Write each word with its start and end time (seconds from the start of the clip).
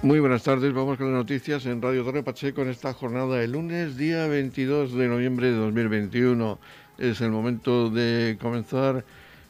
Muy 0.00 0.20
buenas 0.20 0.44
tardes, 0.44 0.72
vamos 0.72 0.96
con 0.96 1.12
las 1.12 1.18
noticias 1.18 1.66
en 1.66 1.82
Radio 1.82 2.04
Torre 2.04 2.22
Pacheco 2.22 2.62
en 2.62 2.68
esta 2.68 2.94
jornada 2.94 3.34
de 3.36 3.48
lunes, 3.48 3.96
día 3.96 4.28
22 4.28 4.92
de 4.92 5.08
noviembre 5.08 5.48
de 5.48 5.56
2021. 5.56 6.56
Es 6.98 7.20
el 7.20 7.32
momento 7.32 7.90
de 7.90 8.38
comenzar 8.40 9.04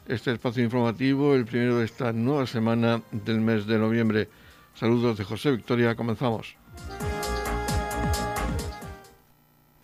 este 0.08 0.32
espacio 0.32 0.64
informativo, 0.64 1.34
el 1.34 1.44
primero 1.44 1.78
de 1.78 1.84
esta 1.84 2.14
nueva 2.14 2.46
semana 2.46 3.02
del 3.12 3.42
mes 3.42 3.66
de 3.66 3.78
noviembre. 3.78 4.30
Saludos 4.74 5.18
de 5.18 5.24
José 5.24 5.50
Victoria, 5.50 5.94
comenzamos. 5.94 6.57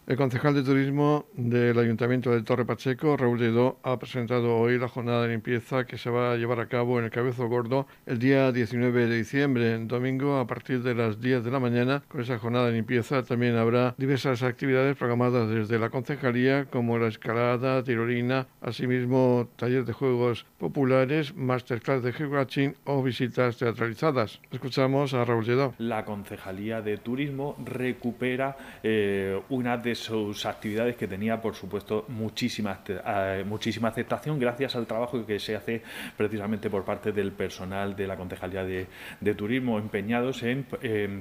El 0.06 0.18
concejal 0.18 0.54
de 0.54 0.62
turismo 0.62 1.24
del 1.32 1.78
Ayuntamiento 1.78 2.30
de 2.30 2.42
Torre 2.42 2.66
Pacheco, 2.66 3.16
Raúl 3.16 3.38
Lledó, 3.38 3.78
ha 3.82 3.98
presentado 3.98 4.58
hoy 4.58 4.78
la 4.78 4.86
jornada 4.86 5.22
de 5.22 5.28
limpieza 5.28 5.86
que 5.86 5.96
se 5.96 6.10
va 6.10 6.32
a 6.32 6.36
llevar 6.36 6.60
a 6.60 6.68
cabo 6.68 6.98
en 6.98 7.06
el 7.06 7.10
Cabezo 7.10 7.48
Gordo 7.48 7.86
el 8.04 8.18
día 8.18 8.52
19 8.52 9.06
de 9.06 9.16
diciembre, 9.16 9.72
en 9.72 9.88
domingo, 9.88 10.36
a 10.36 10.46
partir 10.46 10.82
de 10.82 10.94
las 10.94 11.22
10 11.22 11.42
de 11.42 11.50
la 11.50 11.58
mañana. 11.58 12.02
Con 12.06 12.20
esa 12.20 12.38
jornada 12.38 12.66
de 12.66 12.72
limpieza 12.72 13.22
también 13.22 13.56
habrá 13.56 13.94
diversas 13.96 14.42
actividades 14.42 14.94
programadas 14.94 15.48
desde 15.48 15.78
la 15.78 15.88
concejalía, 15.88 16.66
como 16.66 16.98
la 16.98 17.08
escalada, 17.08 17.82
tirolina, 17.82 18.46
asimismo 18.60 19.48
talleres 19.56 19.86
de 19.86 19.94
juegos 19.94 20.44
populares, 20.58 21.34
masterclass 21.34 22.02
de 22.02 22.12
geocaching 22.12 22.74
o 22.84 23.02
visitas 23.02 23.56
teatralizadas. 23.56 24.38
Escuchamos 24.50 25.14
a 25.14 25.24
Raúl 25.24 25.46
Lledó. 25.46 25.72
La 25.78 26.04
concejalía 26.04 26.82
de 26.82 26.98
turismo 26.98 27.56
recupera 27.64 28.58
eh, 28.82 29.40
una 29.48 29.78
de 29.78 29.93
sus 29.94 30.46
actividades 30.46 30.96
que 30.96 31.06
tenía, 31.06 31.40
por 31.40 31.54
supuesto, 31.54 32.04
muchísima, 32.08 32.80
eh, 32.88 33.44
muchísima 33.46 33.88
aceptación 33.88 34.38
gracias 34.38 34.76
al 34.76 34.86
trabajo 34.86 35.24
que 35.26 35.38
se 35.38 35.56
hace 35.56 35.82
precisamente 36.16 36.70
por 36.70 36.84
parte 36.84 37.12
del 37.12 37.32
personal 37.32 37.96
de 37.96 38.06
la 38.06 38.16
Concejalía 38.16 38.64
de, 38.64 39.34
Turismo, 39.34 39.78
empeñados 39.78 40.42
en, 40.42 40.64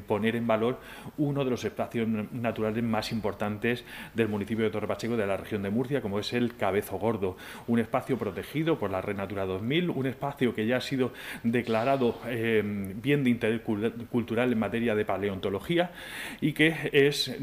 poner 0.08 0.36
en 0.36 0.46
valor 0.46 0.80
uno 1.18 1.44
de 1.44 1.50
los 1.50 1.64
espacios 1.64 2.08
naturales 2.08 2.84
más 2.84 3.12
importantes 3.12 3.84
del 4.14 4.28
municipio 4.28 4.66
de 4.66 4.72
Torre 4.72 4.88
Pacheco, 4.88 5.18
de 5.18 5.26
la 5.26 5.38
región 5.38 5.64
de 5.64 5.70
Murcia, 5.70 6.02
como 6.02 6.20
es 6.20 6.34
el 6.34 6.56
Cabezo 6.56 6.98
Gordo, 6.98 7.38
un 7.68 7.80
espacio 7.80 8.18
protegido 8.18 8.78
por 8.78 8.92
la 8.92 9.02
Red 9.02 9.18
Natura 9.18 9.46
2000, 9.46 9.90
un 9.90 10.06
espacio 10.06 10.54
que 10.54 10.68
ya 10.68 10.78
ha 10.78 10.82
sido 10.82 11.14
declarado 11.44 12.20
eh, 12.28 12.62
bien 12.64 13.24
de 13.24 13.30
interés 13.30 13.62
cultural 14.12 14.52
en 14.52 14.60
materia 14.60 14.96
de 14.96 15.06
paleontología 15.06 15.92
y 16.42 16.54
que 16.54 16.90
es, 16.92 17.36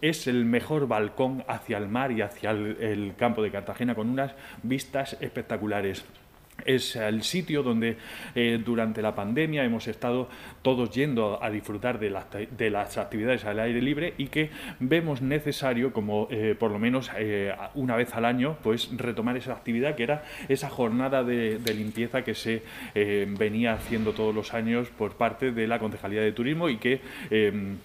es 0.00 0.26
el 0.26 0.44
mejor 0.44 0.67
balcón 0.86 1.44
hacia 1.48 1.78
el 1.78 1.88
mar 1.88 2.12
y 2.12 2.22
hacia 2.22 2.50
el, 2.50 3.14
campo 3.16 3.42
de 3.42 3.50
Cartagena 3.50 3.94
con 3.94 4.08
unas 4.08 4.34
vistas 4.62 5.16
espectaculares. 5.20 6.04
Es 6.64 6.96
el 6.96 7.22
sitio 7.22 7.62
donde 7.62 7.98
eh, 8.34 8.60
durante 8.64 9.00
la 9.00 9.14
pandemia 9.14 9.62
hemos 9.64 9.86
estado 9.86 10.28
todos 10.60 10.90
yendo 10.90 11.40
a 11.40 11.50
disfrutar 11.50 12.00
de, 12.00 12.10
las 12.10 12.98
actividades 12.98 13.44
al 13.44 13.60
aire 13.60 13.80
libre 13.80 14.14
y 14.18 14.26
que 14.26 14.50
vemos 14.80 15.22
necesario, 15.22 15.92
como 15.92 16.26
eh, 16.32 16.56
por 16.58 16.72
lo 16.72 16.80
menos 16.80 17.12
eh, 17.16 17.54
una 17.74 17.94
vez 17.94 18.12
al 18.14 18.24
año, 18.24 18.56
pues 18.62 18.90
retomar 18.96 19.36
esa 19.36 19.52
actividad 19.52 19.94
que 19.94 20.02
era 20.02 20.24
esa 20.48 20.68
jornada 20.68 21.22
de 21.22 21.74
limpieza 21.74 22.22
que 22.22 22.34
se 22.34 22.62
venía 22.94 23.74
haciendo 23.74 24.12
todos 24.12 24.34
los 24.34 24.52
años 24.52 24.88
por 24.90 25.16
parte 25.16 25.52
de 25.52 25.68
la 25.68 25.78
Concejalía 25.78 26.22
de 26.22 26.32
Turismo 26.32 26.68
y 26.68 26.78
que 26.78 27.00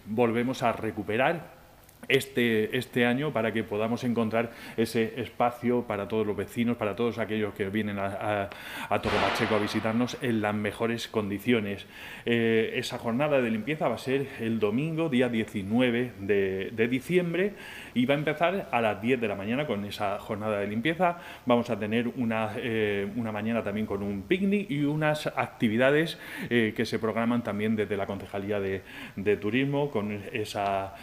volvemos 0.08 0.64
a 0.64 0.72
recuperar 0.72 1.63
este, 2.08 2.78
este 2.78 3.06
año 3.06 3.32
para 3.32 3.54
que 3.54 3.64
podamos 3.64 4.04
encontrar 4.04 4.52
ese 4.78 5.22
espacio 5.22 5.84
para 5.84 6.08
todos 6.08 6.26
los 6.26 6.36
vecinos, 6.36 6.78
para 6.78 6.96
todos 6.96 7.18
aquellos 7.18 7.54
que 7.54 7.70
vienen 7.70 8.00
a, 8.00 8.50
a, 8.90 9.02
Torre 9.02 9.18
Pacheco 9.18 9.56
a 9.56 9.60
visitarnos 9.60 10.18
en 10.22 10.42
las 10.42 10.56
mejores 10.56 11.08
condiciones. 11.08 11.86
Eh, 12.26 12.74
esa 12.76 12.98
jornada 12.98 13.42
de 13.42 13.50
limpieza 13.50 13.88
va 13.88 13.96
a 13.96 14.00
ser 14.00 14.28
el 14.40 14.60
domingo, 14.60 15.10
día 15.10 15.30
19 15.30 16.14
de, 16.20 16.88
diciembre, 16.88 17.54
y 17.94 18.06
va 18.06 18.16
a 18.16 18.18
empezar 18.18 18.70
a 18.72 18.82
las 18.82 19.02
10 19.02 19.22
de 19.22 19.28
la 19.28 19.36
mañana 19.36 19.66
con 19.66 19.86
esa 19.86 20.20
jornada 20.20 20.60
de 20.60 20.68
limpieza. 20.68 21.20
Vamos 21.46 21.70
a 21.70 21.80
tener 21.80 22.08
una, 22.08 22.52
eh, 22.58 23.08
una 23.16 23.32
mañana 23.32 23.64
también 23.64 23.86
con 23.86 24.04
un 24.04 24.24
picnic 24.24 24.70
y 24.70 24.84
unas 24.84 25.28
actividades 25.28 26.18
eh, 26.50 26.74
que 26.76 26.86
se 26.86 27.00
programan 27.00 27.44
también 27.44 27.76
desde 27.76 27.98
la 27.98 28.06
Concejalía 28.06 28.60
de, 28.60 28.82
de 29.16 29.38
Turismo 29.38 29.90
con 29.90 30.22
esa 30.32 30.94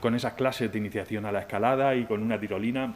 con 0.00 0.14
esas 0.14 0.34
clases 0.34 0.70
de 0.72 0.78
iniciación 0.78 1.26
a 1.26 1.32
la 1.32 1.40
escalada 1.40 1.94
y 1.94 2.04
con 2.04 2.22
una 2.22 2.38
tirolina 2.38 2.94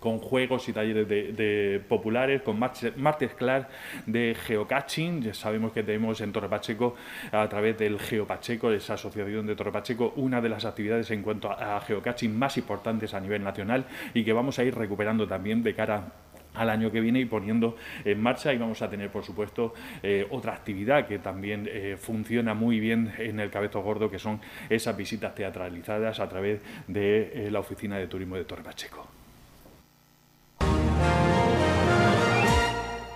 con 0.00 0.18
juegos 0.18 0.68
y 0.68 0.72
talleres 0.72 1.08
de, 1.08 1.82
populares, 1.88 2.42
con 2.42 2.58
martes 2.58 3.34
class 3.34 3.66
de 4.06 4.36
geocaching. 4.46 5.22
Ya 5.22 5.34
sabemos 5.34 5.72
que 5.72 5.82
tenemos 5.82 6.20
en 6.20 6.32
Torre 6.32 6.48
Pacheco, 6.48 6.96
a 7.32 7.48
través 7.48 7.78
del 7.78 7.98
Geopacheco, 7.98 8.70
esa 8.70 8.94
asociación 8.94 9.46
de 9.46 9.56
Torre 9.56 9.72
Pacheco, 9.72 10.12
una 10.16 10.40
de 10.40 10.48
las 10.48 10.64
actividades 10.64 11.10
en 11.10 11.22
cuanto 11.22 11.50
a, 11.50 11.76
a 11.76 11.80
geocaching 11.80 12.36
más 12.36 12.56
importantes 12.56 13.14
a 13.14 13.20
nivel 13.20 13.42
nacional 13.42 13.86
y 14.14 14.24
que 14.24 14.32
vamos 14.32 14.58
a 14.58 14.64
ir 14.64 14.74
recuperando 14.74 15.26
también 15.26 15.62
de 15.62 15.74
cara 15.74 16.12
al 16.56 16.70
año 16.70 16.90
que 16.90 17.00
viene 17.00 17.20
y 17.20 17.24
poniendo 17.24 17.76
en 18.04 18.20
marcha 18.20 18.52
y 18.52 18.58
vamos 18.58 18.82
a 18.82 18.90
tener 18.90 19.10
por 19.10 19.24
supuesto 19.24 19.74
eh, 20.02 20.26
otra 20.30 20.54
actividad 20.54 21.06
que 21.06 21.18
también 21.18 21.68
eh, 21.70 21.96
funciona 21.98 22.54
muy 22.54 22.80
bien 22.80 23.12
en 23.18 23.40
el 23.40 23.50
Cabezo 23.50 23.82
Gordo 23.82 24.10
que 24.10 24.18
son 24.18 24.40
esas 24.68 24.96
visitas 24.96 25.34
teatralizadas 25.34 26.20
a 26.20 26.28
través 26.28 26.60
de 26.86 27.46
eh, 27.46 27.50
la 27.50 27.60
oficina 27.60 27.98
de 27.98 28.06
turismo 28.06 28.36
de 28.36 28.44
Torre 28.44 28.62
Pacheco. 28.62 29.06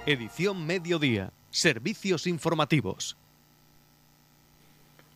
Edición 0.07 0.67
Mediodía. 0.67 1.33
Servicios 1.51 2.27
informativos. 2.27 3.17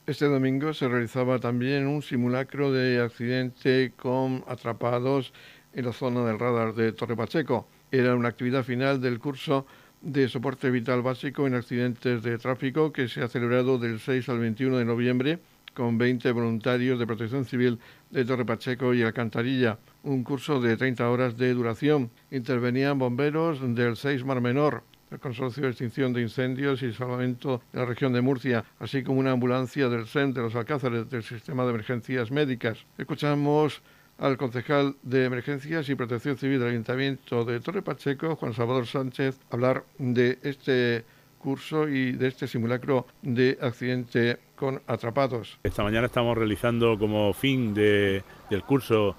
Este 0.07 0.27
domingo 0.27 0.75
se 0.75 0.87
realizaba 0.87 1.39
también 1.39 1.87
un 1.87 2.03
simulacro 2.03 2.71
de 2.71 3.01
accidente 3.01 3.93
con 3.97 4.45
atrapados 4.47 5.33
en 5.73 5.87
la 5.87 5.93
zona 5.93 6.27
del 6.27 6.39
radar 6.39 6.75
de 6.75 6.93
Torre 6.93 7.17
Pacheco. 7.17 7.67
Era 7.95 8.17
una 8.17 8.27
actividad 8.27 8.65
final 8.65 9.01
del 9.01 9.21
curso 9.21 9.67
de 10.03 10.29
soporte 10.29 10.69
vital 10.69 11.01
básico 11.01 11.47
en 11.47 11.55
accidentes 11.55 12.25
de 12.25 12.39
tráfico 12.39 12.93
que 12.93 13.07
se 13.07 13.23
ha 13.23 13.29
celebrado 13.29 13.79
del 13.79 14.01
6 14.01 14.29
al 14.31 14.41
21 14.41 14.79
de 14.79 14.85
noviembre 14.85 15.39
con 15.75 15.97
20 15.97 16.33
voluntarios 16.33 16.99
de 16.99 17.07
protección 17.07 17.45
civil 17.45 17.79
de 18.11 18.25
Torre 18.25 18.45
Pacheco 18.45 18.95
y 18.95 19.03
Alcantarilla. 19.03 19.79
Un 20.03 20.25
curso 20.25 20.61
de 20.61 20.77
30 20.77 21.09
horas 21.09 21.39
de 21.39 21.55
duración. 21.55 22.11
Intervenían 22.33 22.99
bomberos 22.99 23.61
del 23.77 23.95
6 23.95 24.25
Mar 24.25 24.41
Menor, 24.41 24.83
el 25.13 25.21
Consorcio 25.21 25.63
de 25.63 25.69
Extinción 25.69 26.13
de 26.13 26.23
Incendios 26.23 26.83
y 26.83 26.93
Salvamento 26.93 27.63
de 27.73 27.79
la 27.79 27.85
región 27.85 28.13
de 28.13 28.23
Murcia, 28.23 28.65
así 28.81 29.05
como 29.05 29.21
una 29.21 29.31
ambulancia 29.31 29.89
del 29.89 30.09
CEN 30.09 30.35
de 30.35 30.43
los 30.43 30.57
Alcázares 30.57 31.09
del 31.09 31.23
Sistema 31.23 31.63
de 31.63 31.71
Emergencias 31.71 32.33
Médicas. 32.33 32.85
Escuchamos 32.99 33.83
al 34.19 34.37
concejal 34.37 34.97
de 35.03 35.25
Emergencias 35.25 35.89
y 35.89 35.95
Protección 35.95 36.37
Civil 36.37 36.59
del 36.59 36.71
Ayuntamiento 36.71 37.45
de 37.45 37.61
Torre 37.61 37.83
Pacheco, 37.83 38.37
Juan 38.37 38.55
Salvador 38.55 38.87
Sánchez, 38.87 39.39
hablar 39.51 39.85
de 39.99 40.39
este 40.43 41.05
curso 41.39 41.89
y 41.89 42.13
de 42.13 42.29
este 42.29 42.47
simulacro 42.47 43.07
de 43.23 43.59
accidente 43.61 44.39
con 44.57 44.81
atrapados. 44.87 45.59
Esta 45.63 45.83
mañana 45.83 46.07
estamos 46.07 46.39
realizando 46.39 46.99
como 46.99 47.33
fin 47.35 47.75
del 47.75 48.23
curso 48.67 49.17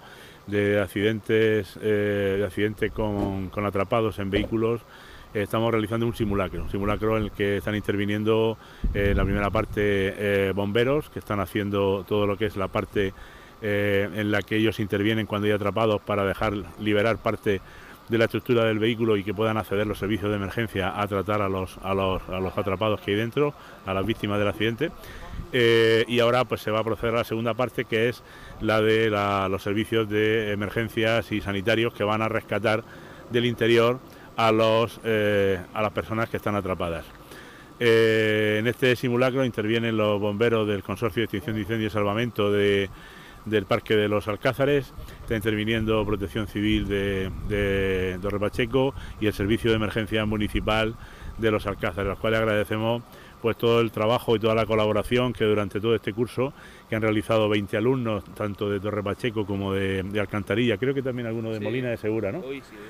de 0.48 0.80
accidentes 0.80 1.78
eh, 1.82 2.38
de 2.40 2.46
accidente 2.46 2.90
con, 2.90 3.52
atrapados 3.66 4.20
en 4.20 4.30
vehículos 4.30 4.82
estamos 5.34 5.72
realizando 5.72 6.06
un 6.06 6.16
simulacro, 6.16 6.64
un 6.64 6.70
simulacro 6.70 7.18
en 7.18 7.24
el 7.24 7.32
que 7.32 7.58
están 7.58 7.76
interviniendo 7.76 8.58
en 8.94 9.12
eh, 9.12 9.16
la 9.16 9.26
primera 9.26 9.50
parte 9.50 9.82
eh, 9.82 10.54
bomberos 10.56 11.10
que 11.10 11.20
están 11.20 11.42
haciendo 11.42 12.06
todo 12.08 12.26
lo 12.26 12.38
que 12.38 12.46
es 12.46 12.56
la 12.56 12.70
parte 12.70 13.14
eh, 13.62 14.10
en 14.14 14.32
la 14.32 14.42
que 14.42 14.58
ellos 14.58 14.80
intervienen 14.80 15.26
cuando 15.26 15.48
hay 15.48 15.54
atrapados 15.54 16.02
para 16.02 16.26
dejar 16.26 16.54
liberar 16.80 17.18
parte 17.18 17.62
de 18.10 18.18
la 18.18 18.26
estructura 18.26 18.66
del 18.66 18.80
vehículo 18.80 19.18
y 19.18 19.24
que 19.24 19.34
puedan 19.34 19.58
acceder 19.58 19.88
los 19.88 19.98
servicios 19.98 20.30
de 20.30 20.38
emergencia 20.38 21.00
a 21.00 21.08
tratar 21.08 21.42
a 21.42 21.50
los, 21.50 21.78
a 21.82 21.94
los, 21.94 22.22
a 22.30 22.40
los 22.40 22.56
atrapados 22.58 23.02
que 23.02 23.12
hay 23.12 23.18
dentro, 23.18 23.54
a 23.86 23.94
las 23.94 24.06
víctimas 24.06 24.38
del 24.40 24.48
accidente. 24.48 24.92
Eh, 25.52 26.06
y 26.08 26.20
ahora 26.20 26.46
pues 26.46 26.62
se 26.62 26.72
va 26.72 26.80
a 26.80 26.84
proceder 26.84 27.16
a 27.16 27.20
la 27.20 27.24
segunda 27.24 27.54
parte 27.54 27.86
que 27.86 28.10
es 28.10 28.24
la 28.62 28.82
de 28.82 29.10
los 29.50 29.64
servicios 29.64 30.10
de 30.10 30.52
emergencias 30.52 31.32
y 31.32 31.42
sanitarios 31.42 31.94
que 31.94 32.04
van 32.04 32.22
a 32.22 32.30
rescatar 32.30 32.84
del 33.32 33.46
interior 33.46 34.00
a, 34.38 34.52
los, 34.52 35.00
eh, 35.04 35.60
a 35.74 35.82
las 35.82 35.92
personas 35.92 36.30
que 36.30 36.38
están 36.38 36.56
atrapadas. 36.56 37.06
en 37.80 38.68
este 38.68 38.96
simulacro 38.96 39.44
intervienen 39.44 39.98
los 39.98 40.20
bomberos 40.20 40.68
del 40.68 40.84
Consorcio 40.84 41.22
de 41.22 41.26
Extinción 41.26 41.56
de 41.56 41.62
Incendios 41.62 41.92
y 41.92 41.94
Salvamento 41.94 42.52
de, 42.52 42.90
del 43.46 43.66
Parque 43.66 43.96
de 43.96 44.08
los 44.08 44.28
Alcázares, 44.28 44.94
está 45.22 45.36
interviniendo 45.36 46.06
Protección 46.06 46.48
Civil 46.48 46.88
de, 46.88 47.32
de 47.48 48.18
Torre 48.22 48.40
Pacheco 48.40 48.94
y 49.20 49.28
el 49.28 49.34
Servicio 49.34 49.70
de 49.70 49.78
Emergencia 49.78 50.26
Municipal 50.26 50.96
de 51.38 51.52
los 51.52 51.66
Alcázares, 51.68 52.08
a 52.08 52.10
los 52.10 52.20
cuales 52.20 52.40
agradecemos 52.40 53.04
pues 53.46 53.58
todo 53.58 53.80
el 53.80 53.92
trabajo 53.92 54.36
y 54.36 54.40
toda 54.40 54.56
la 54.56 54.66
colaboración 54.66 55.32
que 55.32 55.46
durante 55.46 55.80
todo 55.80 55.94
este 55.94 56.14
curso, 56.14 56.52
que 56.90 56.96
han 56.96 57.04
realizado 57.04 57.48
20 57.48 57.78
alumnos, 57.78 58.24
tanto 58.34 58.72
de 58.72 58.80
Torre 58.80 59.04
Pacheco 59.04 59.46
como 59.46 59.72
de, 59.72 60.04
Alcantarilla, 60.20 60.78
creo 60.78 60.96
que 60.96 61.04
también 61.04 61.28
algunos 61.28 61.54
de 61.54 61.60
Molina 61.60 61.90
de 61.90 61.98
Segura, 61.98 62.32
¿no? 62.32 62.42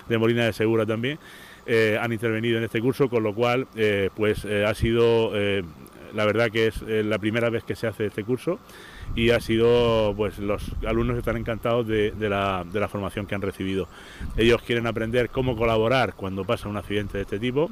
De 0.08 0.18
Molina 0.18 0.46
de 0.46 0.54
Segura 0.54 0.86
también, 0.86 1.20
eh, 1.66 1.98
han 2.00 2.14
intervenido 2.14 2.58
en 2.58 2.64
este 2.64 2.80
curso, 2.80 3.10
con 3.10 3.22
lo 3.22 3.36
cual 3.36 3.68
eh, 3.76 4.10
pues 4.16 4.46
eh, 4.46 4.64
ha 4.66 4.74
sido 4.74 5.34
la 6.14 6.26
verdad 6.26 6.50
que 6.50 6.68
es 6.68 6.82
la 6.82 7.20
primera 7.20 7.50
vez 7.50 7.66
que 7.66 7.76
se 7.76 7.88
hace 7.88 8.06
este 8.06 8.24
curso 8.24 8.58
y 9.16 9.30
ha 9.32 9.40
sido, 9.40 10.14
pues 10.16 10.40
los 10.40 10.64
alumnos 10.86 11.18
están 11.18 11.38
encantados 11.38 11.88
de, 11.88 12.14
la, 12.18 12.66
de 12.70 12.80
la 12.80 12.88
formación 12.88 13.26
que 13.26 13.36
han 13.36 13.42
recibido. 13.42 13.88
Ellos 14.38 14.62
quieren 14.62 14.88
aprender 14.88 15.30
cómo 15.30 15.56
colaborar 15.56 16.16
cuando 16.16 16.44
pasa 16.46 16.68
un 16.70 16.78
accidente 16.78 17.18
de 17.18 17.24
este 17.24 17.40
tipo, 17.40 17.70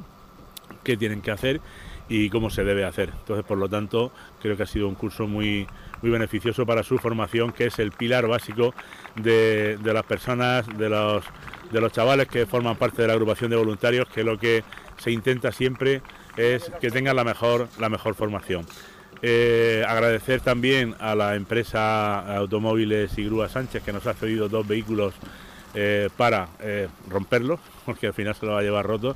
qué 0.84 0.98
tienen 0.98 1.22
que 1.22 1.32
hacer 1.32 1.62
y 2.10 2.30
cómo 2.30 2.50
se 2.50 2.64
debe 2.64 2.86
hacer. 2.86 3.10
Entonces, 3.10 3.46
por 3.46 3.58
lo 3.58 3.70
tanto, 3.70 4.12
creo 4.42 4.56
que 4.58 4.64
ha 4.64 4.68
sido 4.68 4.88
un 4.88 4.96
curso 4.96 5.28
muy, 5.28 5.68
muy 6.02 6.12
beneficioso 6.12 6.66
para 6.66 6.84
su 6.84 6.98
formación, 6.98 7.52
que 7.52 7.66
es 7.66 7.80
el 7.80 7.92
pilar 7.92 8.28
básico 8.28 8.74
de, 9.16 9.78
de 9.78 9.94
las 9.94 10.04
personas, 10.04 10.66
de 10.78 10.90
los, 10.90 11.24
de 11.72 11.82
los 11.82 11.92
chavales 11.92 12.28
que 12.28 12.46
forman 12.46 12.76
parte 12.76 13.02
de 13.02 13.08
la 13.08 13.14
agrupación 13.14 13.50
de 13.50 13.58
voluntarios, 13.58 14.08
que 14.10 14.24
lo 14.24 14.38
que 14.38 14.64
se 14.98 15.12
intenta 15.12 15.52
siempre 15.52 16.02
es 16.38 16.72
que 16.82 16.90
tengan 16.90 17.16
la 17.16 17.24
mejor, 17.24 17.68
la 17.80 17.90
mejor 17.90 18.16
formación. 18.16 18.66
Eh, 19.26 19.86
agradecer 19.88 20.42
también 20.42 20.96
a 21.00 21.16
la 21.16 21.36
empresa 21.36 22.36
Automóviles 22.36 23.18
y 23.18 23.24
Grúa 23.24 23.48
Sánchez 23.48 23.82
que 23.82 23.94
nos 23.94 24.06
ha 24.06 24.14
cedido 24.14 24.50
dos 24.50 24.68
vehículos 24.68 25.14
eh, 25.76 26.10
para 26.18 26.50
eh, 26.60 26.90
romperlos, 27.08 27.62
porque 27.86 28.08
al 28.08 28.14
final 28.14 28.36
se 28.36 28.46
lo 28.46 28.52
va 28.52 28.60
a 28.60 28.64
llevar 28.64 28.86
roto, 28.86 29.16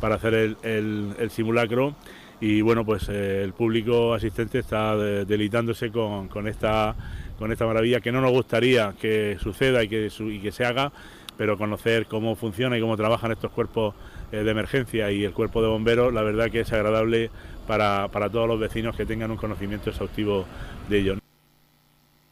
para 0.00 0.14
hacer 0.14 0.56
el, 0.62 1.30
simulacro. 1.30 1.96
Y 2.40 2.60
bueno, 2.60 2.84
pues 2.84 3.08
el 3.08 3.52
público 3.52 4.14
asistente 4.14 4.60
está 4.60 4.96
delitándose 4.96 5.90
con, 5.90 6.46
esta, 6.46 6.94
con 7.36 7.50
esta 7.50 7.66
maravilla 7.66 8.00
que 8.00 8.12
no 8.12 8.20
nos 8.20 8.30
gustaría 8.30 8.94
que 9.00 9.38
suceda 9.40 9.82
y 9.82 9.88
que, 9.88 10.08
y 10.20 10.38
que 10.38 10.52
se 10.52 10.64
haga, 10.64 10.92
pero 11.36 11.58
conocer 11.58 12.06
cómo 12.06 12.36
funciona 12.36 12.78
y 12.78 12.80
cómo 12.80 12.96
trabajan 12.96 13.32
estos 13.32 13.50
cuerpos 13.50 13.96
de 14.30 14.48
emergencia 14.48 15.10
y 15.10 15.24
el 15.24 15.32
cuerpo 15.32 15.62
de 15.62 15.68
bomberos, 15.68 16.14
la 16.14 16.22
verdad 16.22 16.48
que 16.48 16.60
es 16.60 16.72
agradable 16.72 17.32
para, 17.68 18.08
para 18.08 18.28
todos 18.28 18.48
los 18.48 18.58
vecinos 18.58 18.96
que 18.96 19.06
tengan 19.06 19.30
un 19.30 19.36
conocimiento 19.36 19.90
exhaustivo 19.90 20.46
de 20.88 20.98
ello. 20.98 21.18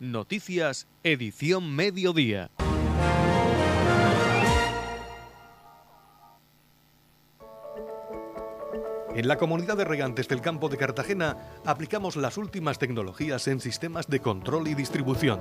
Noticias, 0.00 0.88
edición 1.04 1.76
mediodía. 1.76 2.50
En 9.14 9.28
la 9.28 9.38
comunidad 9.38 9.76
de 9.78 9.84
regantes 9.84 10.28
del 10.28 10.42
campo 10.42 10.68
de 10.68 10.76
Cartagena 10.76 11.36
aplicamos 11.64 12.16
las 12.16 12.36
últimas 12.36 12.78
tecnologías 12.78 13.48
en 13.48 13.60
sistemas 13.60 14.08
de 14.08 14.20
control 14.20 14.68
y 14.68 14.74
distribución 14.74 15.40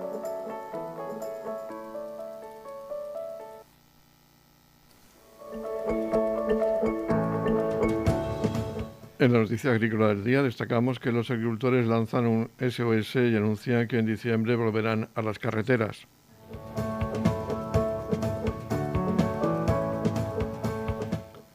En 9.21 9.33
la 9.33 9.37
noticia 9.37 9.69
agrícola 9.69 10.07
del 10.07 10.23
día 10.23 10.41
destacamos 10.41 10.99
que 10.99 11.11
los 11.11 11.29
agricultores 11.29 11.85
lanzan 11.85 12.25
un 12.25 12.49
SOS 12.57 13.17
y 13.17 13.35
anuncian 13.35 13.87
que 13.87 13.99
en 13.99 14.07
diciembre 14.07 14.55
volverán 14.55 15.09
a 15.13 15.21
las 15.21 15.37
carreteras. 15.37 16.07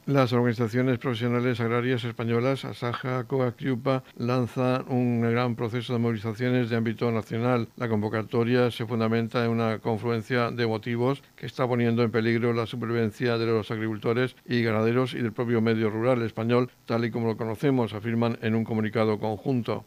Las 0.07 0.31
organizaciones 0.31 0.99
profesionales 0.99 1.59
agrarias 1.59 2.05
españolas, 2.05 2.63
Asaja, 2.63 3.25
Coacriupa, 3.25 4.05
lanzan 4.15 4.85
un 4.87 5.19
gran 5.19 5.57
proceso 5.57 5.91
de 5.91 5.99
movilizaciones 5.99 6.69
de 6.69 6.77
ámbito 6.77 7.11
nacional. 7.11 7.67
La 7.75 7.89
convocatoria 7.89 8.71
se 8.71 8.85
fundamenta 8.85 9.43
en 9.43 9.51
una 9.51 9.79
confluencia 9.79 10.49
de 10.49 10.65
motivos 10.65 11.21
que 11.35 11.45
está 11.45 11.67
poniendo 11.67 12.03
en 12.03 12.11
peligro 12.11 12.53
la 12.53 12.65
supervivencia 12.65 13.37
de 13.37 13.47
los 13.47 13.69
agricultores 13.69 14.37
y 14.45 14.63
ganaderos 14.63 15.13
y 15.13 15.17
del 15.17 15.33
propio 15.33 15.59
medio 15.59 15.89
rural 15.89 16.21
español, 16.21 16.71
tal 16.85 17.03
y 17.03 17.11
como 17.11 17.27
lo 17.27 17.35
conocemos, 17.35 17.91
afirman 17.91 18.39
en 18.41 18.55
un 18.55 18.63
comunicado 18.63 19.19
conjunto. 19.19 19.83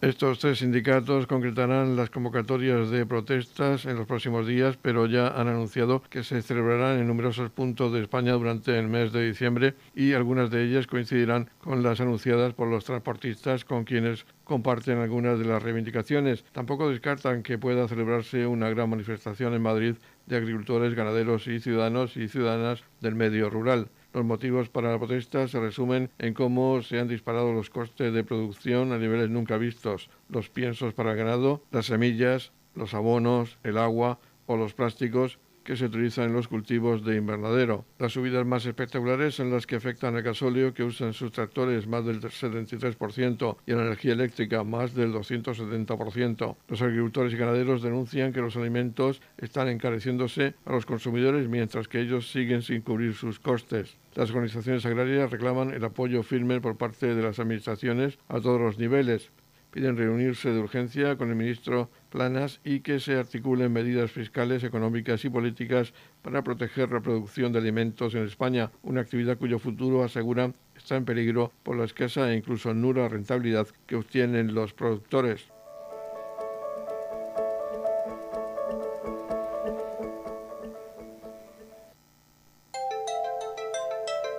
Estos 0.00 0.38
tres 0.38 0.60
sindicatos 0.60 1.26
concretarán 1.26 1.96
las 1.96 2.08
convocatorias 2.08 2.88
de 2.88 3.04
protestas 3.04 3.84
en 3.84 3.96
los 3.96 4.06
próximos 4.06 4.46
días, 4.46 4.78
pero 4.80 5.06
ya 5.06 5.26
han 5.26 5.48
anunciado 5.48 6.04
que 6.08 6.22
se 6.22 6.40
celebrarán 6.40 7.00
en 7.00 7.08
numerosos 7.08 7.50
puntos 7.50 7.92
de 7.92 8.02
España 8.02 8.34
durante 8.34 8.78
el 8.78 8.86
mes 8.86 9.12
de 9.12 9.26
diciembre 9.26 9.74
y 9.96 10.12
algunas 10.12 10.52
de 10.52 10.62
ellas 10.62 10.86
coincidirán 10.86 11.50
con 11.60 11.82
las 11.82 12.00
anunciadas 12.00 12.54
por 12.54 12.68
los 12.68 12.84
transportistas 12.84 13.64
con 13.64 13.82
quienes 13.82 14.24
comparten 14.44 14.98
algunas 14.98 15.36
de 15.40 15.46
las 15.46 15.64
reivindicaciones. 15.64 16.44
Tampoco 16.52 16.88
descartan 16.88 17.42
que 17.42 17.58
pueda 17.58 17.88
celebrarse 17.88 18.46
una 18.46 18.70
gran 18.70 18.90
manifestación 18.90 19.52
en 19.54 19.62
Madrid 19.62 19.96
de 20.26 20.36
agricultores, 20.36 20.94
ganaderos 20.94 21.48
y 21.48 21.58
ciudadanos 21.58 22.16
y 22.16 22.28
ciudadanas 22.28 22.84
del 23.00 23.16
medio 23.16 23.50
rural. 23.50 23.88
Los 24.18 24.26
motivos 24.26 24.68
para 24.68 24.90
la 24.90 24.98
protesta 24.98 25.46
se 25.46 25.60
resumen 25.60 26.10
en 26.18 26.34
cómo 26.34 26.82
se 26.82 26.98
han 26.98 27.06
disparado 27.06 27.52
los 27.52 27.70
costes 27.70 28.12
de 28.12 28.24
producción 28.24 28.90
a 28.90 28.98
niveles 28.98 29.30
nunca 29.30 29.58
vistos, 29.58 30.10
los 30.28 30.50
piensos 30.50 30.92
para 30.92 31.12
el 31.12 31.18
ganado, 31.18 31.62
las 31.70 31.86
semillas, 31.86 32.50
los 32.74 32.94
abonos, 32.94 33.58
el 33.62 33.78
agua 33.78 34.18
o 34.46 34.56
los 34.56 34.74
plásticos 34.74 35.38
que 35.68 35.76
se 35.76 35.84
utilizan 35.84 36.30
en 36.30 36.32
los 36.32 36.48
cultivos 36.48 37.04
de 37.04 37.16
invernadero. 37.16 37.84
Las 37.98 38.14
subidas 38.14 38.46
más 38.46 38.64
espectaculares 38.64 39.34
son 39.34 39.50
las 39.50 39.66
que 39.66 39.76
afectan 39.76 40.16
al 40.16 40.22
gasóleo, 40.22 40.72
que 40.72 40.82
usan 40.82 41.12
sus 41.12 41.30
tractores 41.30 41.86
más 41.86 42.06
del 42.06 42.22
73% 42.22 43.58
y 43.66 43.72
a 43.72 43.76
la 43.76 43.82
energía 43.82 44.14
eléctrica 44.14 44.64
más 44.64 44.94
del 44.94 45.12
270%. 45.12 46.56
Los 46.68 46.80
agricultores 46.80 47.34
y 47.34 47.36
ganaderos 47.36 47.82
denuncian 47.82 48.32
que 48.32 48.40
los 48.40 48.56
alimentos 48.56 49.20
están 49.36 49.68
encareciéndose 49.68 50.54
a 50.64 50.72
los 50.72 50.86
consumidores 50.86 51.50
mientras 51.50 51.86
que 51.86 52.00
ellos 52.00 52.32
siguen 52.32 52.62
sin 52.62 52.80
cubrir 52.80 53.12
sus 53.12 53.38
costes. 53.38 53.98
Las 54.14 54.30
organizaciones 54.30 54.86
agrarias 54.86 55.30
reclaman 55.30 55.74
el 55.74 55.84
apoyo 55.84 56.22
firme 56.22 56.62
por 56.62 56.78
parte 56.78 57.14
de 57.14 57.22
las 57.22 57.40
administraciones 57.40 58.18
a 58.28 58.40
todos 58.40 58.58
los 58.58 58.78
niveles, 58.78 59.30
piden 59.70 59.96
reunirse 59.96 60.50
de 60.50 60.60
urgencia 60.60 61.16
con 61.16 61.28
el 61.28 61.36
ministro 61.36 61.90
Planas 62.10 62.60
y 62.64 62.80
que 62.80 63.00
se 63.00 63.16
articulen 63.16 63.72
medidas 63.72 64.10
fiscales, 64.10 64.64
económicas 64.64 65.24
y 65.24 65.30
políticas 65.30 65.92
para 66.22 66.42
proteger 66.42 66.90
la 66.90 67.00
producción 67.00 67.52
de 67.52 67.58
alimentos 67.58 68.14
en 68.14 68.24
España, 68.24 68.70
una 68.82 69.00
actividad 69.00 69.38
cuyo 69.38 69.58
futuro, 69.58 70.02
asegura 70.02 70.52
está 70.76 70.96
en 70.96 71.04
peligro 71.04 71.52
por 71.62 71.76
la 71.76 71.84
escasa 71.84 72.32
e 72.32 72.36
incluso 72.36 72.72
nula 72.72 73.08
rentabilidad 73.08 73.66
que 73.86 73.96
obtienen 73.96 74.54
los 74.54 74.72
productores. 74.72 75.50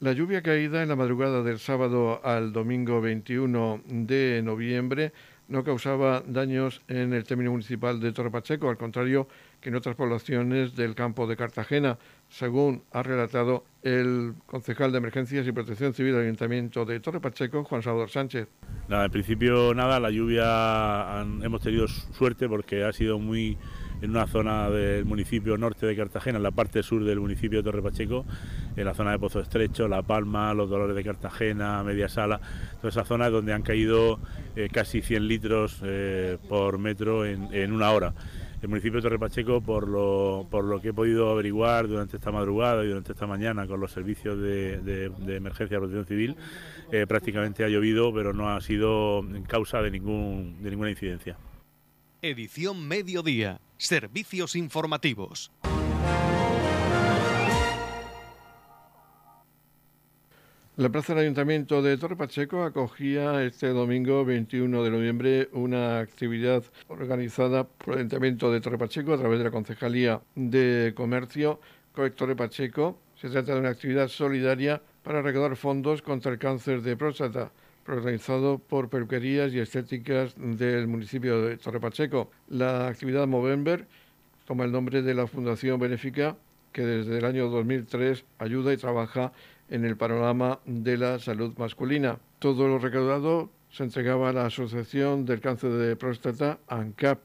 La 0.00 0.14
lluvia 0.14 0.40
caída 0.40 0.82
en 0.82 0.88
la 0.88 0.96
madrugada 0.96 1.42
del 1.42 1.58
sábado 1.58 2.22
al 2.24 2.54
domingo 2.54 3.02
21 3.02 3.82
de 3.84 4.40
noviembre 4.42 5.12
no 5.48 5.62
causaba 5.62 6.22
daños 6.26 6.80
en 6.88 7.12
el 7.12 7.24
término 7.24 7.50
municipal 7.50 8.00
de 8.00 8.10
Torre 8.12 8.30
Pacheco, 8.30 8.70
al 8.70 8.78
contrario 8.78 9.28
que 9.60 9.68
en 9.68 9.74
otras 9.74 9.96
poblaciones 9.96 10.74
del 10.74 10.94
campo 10.94 11.26
de 11.26 11.36
Cartagena, 11.36 11.98
según 12.30 12.82
ha 12.92 13.02
relatado 13.02 13.64
el 13.82 14.36
concejal 14.46 14.90
de 14.90 14.98
Emergencias 14.98 15.46
y 15.46 15.52
Protección 15.52 15.92
Civil 15.92 16.14
del 16.14 16.22
Ayuntamiento 16.22 16.86
de 16.86 16.98
Torre 17.00 17.20
Pacheco, 17.20 17.64
Juan 17.64 17.82
Salvador 17.82 18.08
Sánchez. 18.08 18.48
Nada, 18.88 19.06
principio 19.10 19.74
nada, 19.74 20.00
la 20.00 20.10
lluvia 20.10 21.20
hemos 21.44 21.60
tenido 21.60 21.86
suerte 21.88 22.48
porque 22.48 22.84
ha 22.84 22.92
sido 22.94 23.18
muy 23.18 23.58
en 24.02 24.10
una 24.10 24.26
zona 24.26 24.70
del 24.70 25.04
municipio 25.04 25.56
norte 25.58 25.86
de 25.86 25.96
Cartagena, 25.96 26.38
en 26.38 26.42
la 26.42 26.50
parte 26.50 26.82
sur 26.82 27.04
del 27.04 27.20
municipio 27.20 27.58
de 27.58 27.64
Torre 27.64 27.82
Pacheco, 27.82 28.24
en 28.76 28.84
la 28.84 28.94
zona 28.94 29.12
de 29.12 29.18
Pozo 29.18 29.40
Estrecho, 29.40 29.88
La 29.88 30.02
Palma, 30.02 30.54
Los 30.54 30.70
Dolores 30.70 30.96
de 30.96 31.04
Cartagena, 31.04 31.82
Media 31.82 32.08
Sala, 32.08 32.40
toda 32.76 32.88
esa 32.88 33.04
zona 33.04 33.30
donde 33.30 33.52
han 33.52 33.62
caído 33.62 34.18
eh, 34.56 34.68
casi 34.72 35.02
100 35.02 35.28
litros 35.28 35.80
eh, 35.84 36.38
por 36.48 36.78
metro 36.78 37.26
en, 37.26 37.72
una 37.72 37.90
hora. 37.90 38.14
el 38.62 38.68
municipio 38.68 38.98
de 38.98 39.02
Torre 39.02 39.18
Pacheco, 39.18 39.60
por 39.60 39.86
lo, 39.86 40.46
por 40.50 40.64
lo 40.64 40.80
que 40.80 40.88
he 40.88 40.92
podido 40.92 41.30
averiguar 41.30 41.86
durante 41.86 42.16
esta 42.16 42.32
madrugada 42.32 42.84
y 42.84 42.88
durante 42.88 43.12
esta 43.12 43.26
mañana 43.26 43.66
con 43.66 43.80
los 43.80 43.92
servicios 43.92 44.40
de, 44.40 45.10
emergencia 45.28 45.76
de 45.76 45.80
protección 45.80 46.06
civil, 46.06 46.36
eh, 46.90 47.06
prácticamente 47.06 47.64
ha 47.64 47.68
llovido, 47.68 48.12
pero 48.14 48.32
no 48.32 48.50
ha 48.50 48.60
sido 48.60 49.24
causa 49.46 49.82
de, 49.82 49.90
ningún, 49.90 50.62
de 50.62 50.70
ninguna 50.70 50.90
incidencia. 50.90 51.36
Edición 52.22 52.86
Mediodía. 52.86 53.60
Servicios 53.80 54.56
informativos. 54.56 55.50
La 60.76 60.90
Plaza 60.90 61.14
del 61.14 61.24
Ayuntamiento 61.24 61.80
de 61.80 61.96
Torre 61.96 62.14
Pacheco 62.14 62.62
acogía 62.62 63.42
este 63.42 63.68
domingo 63.68 64.22
21 64.26 64.84
de 64.84 64.90
noviembre 64.90 65.48
una 65.52 65.98
actividad 65.98 66.62
organizada 66.88 67.64
por 67.64 67.94
el 67.94 68.00
Ayuntamiento 68.00 68.52
de 68.52 68.60
Torre 68.60 68.76
Pacheco 68.76 69.14
a 69.14 69.18
través 69.18 69.38
de 69.38 69.44
la 69.44 69.50
Concejalía 69.50 70.20
de 70.34 70.92
Comercio 70.94 71.58
Torre 72.14 72.36
Pacheco. 72.36 72.98
Se 73.16 73.30
trata 73.30 73.54
de 73.54 73.60
una 73.60 73.70
actividad 73.70 74.08
solidaria 74.08 74.82
para 75.02 75.22
recaudar 75.22 75.56
fondos 75.56 76.02
contra 76.02 76.30
el 76.32 76.38
cáncer 76.38 76.82
de 76.82 76.98
próstata 76.98 77.50
organizado 77.92 78.58
por 78.58 78.88
peluquerías 78.88 79.52
y 79.52 79.58
estéticas 79.58 80.34
del 80.36 80.86
municipio 80.86 81.42
de 81.42 81.56
Torre 81.56 81.80
Pacheco. 81.80 82.30
La 82.48 82.88
actividad 82.88 83.26
Movember 83.26 83.86
toma 84.46 84.64
el 84.64 84.72
nombre 84.72 85.02
de 85.02 85.14
la 85.14 85.26
Fundación 85.26 85.78
Benéfica 85.78 86.36
que 86.72 86.82
desde 86.82 87.18
el 87.18 87.24
año 87.24 87.48
2003 87.48 88.24
ayuda 88.38 88.72
y 88.72 88.76
trabaja 88.76 89.32
en 89.68 89.84
el 89.84 89.96
panorama 89.96 90.60
de 90.64 90.96
la 90.96 91.18
salud 91.18 91.56
masculina. 91.56 92.18
Todo 92.38 92.68
lo 92.68 92.78
recaudado 92.78 93.50
se 93.70 93.84
entregaba 93.84 94.30
a 94.30 94.32
la 94.32 94.46
Asociación 94.46 95.24
del 95.24 95.40
Cáncer 95.40 95.72
de 95.72 95.96
Próstata, 95.96 96.58
ANCAP, 96.68 97.20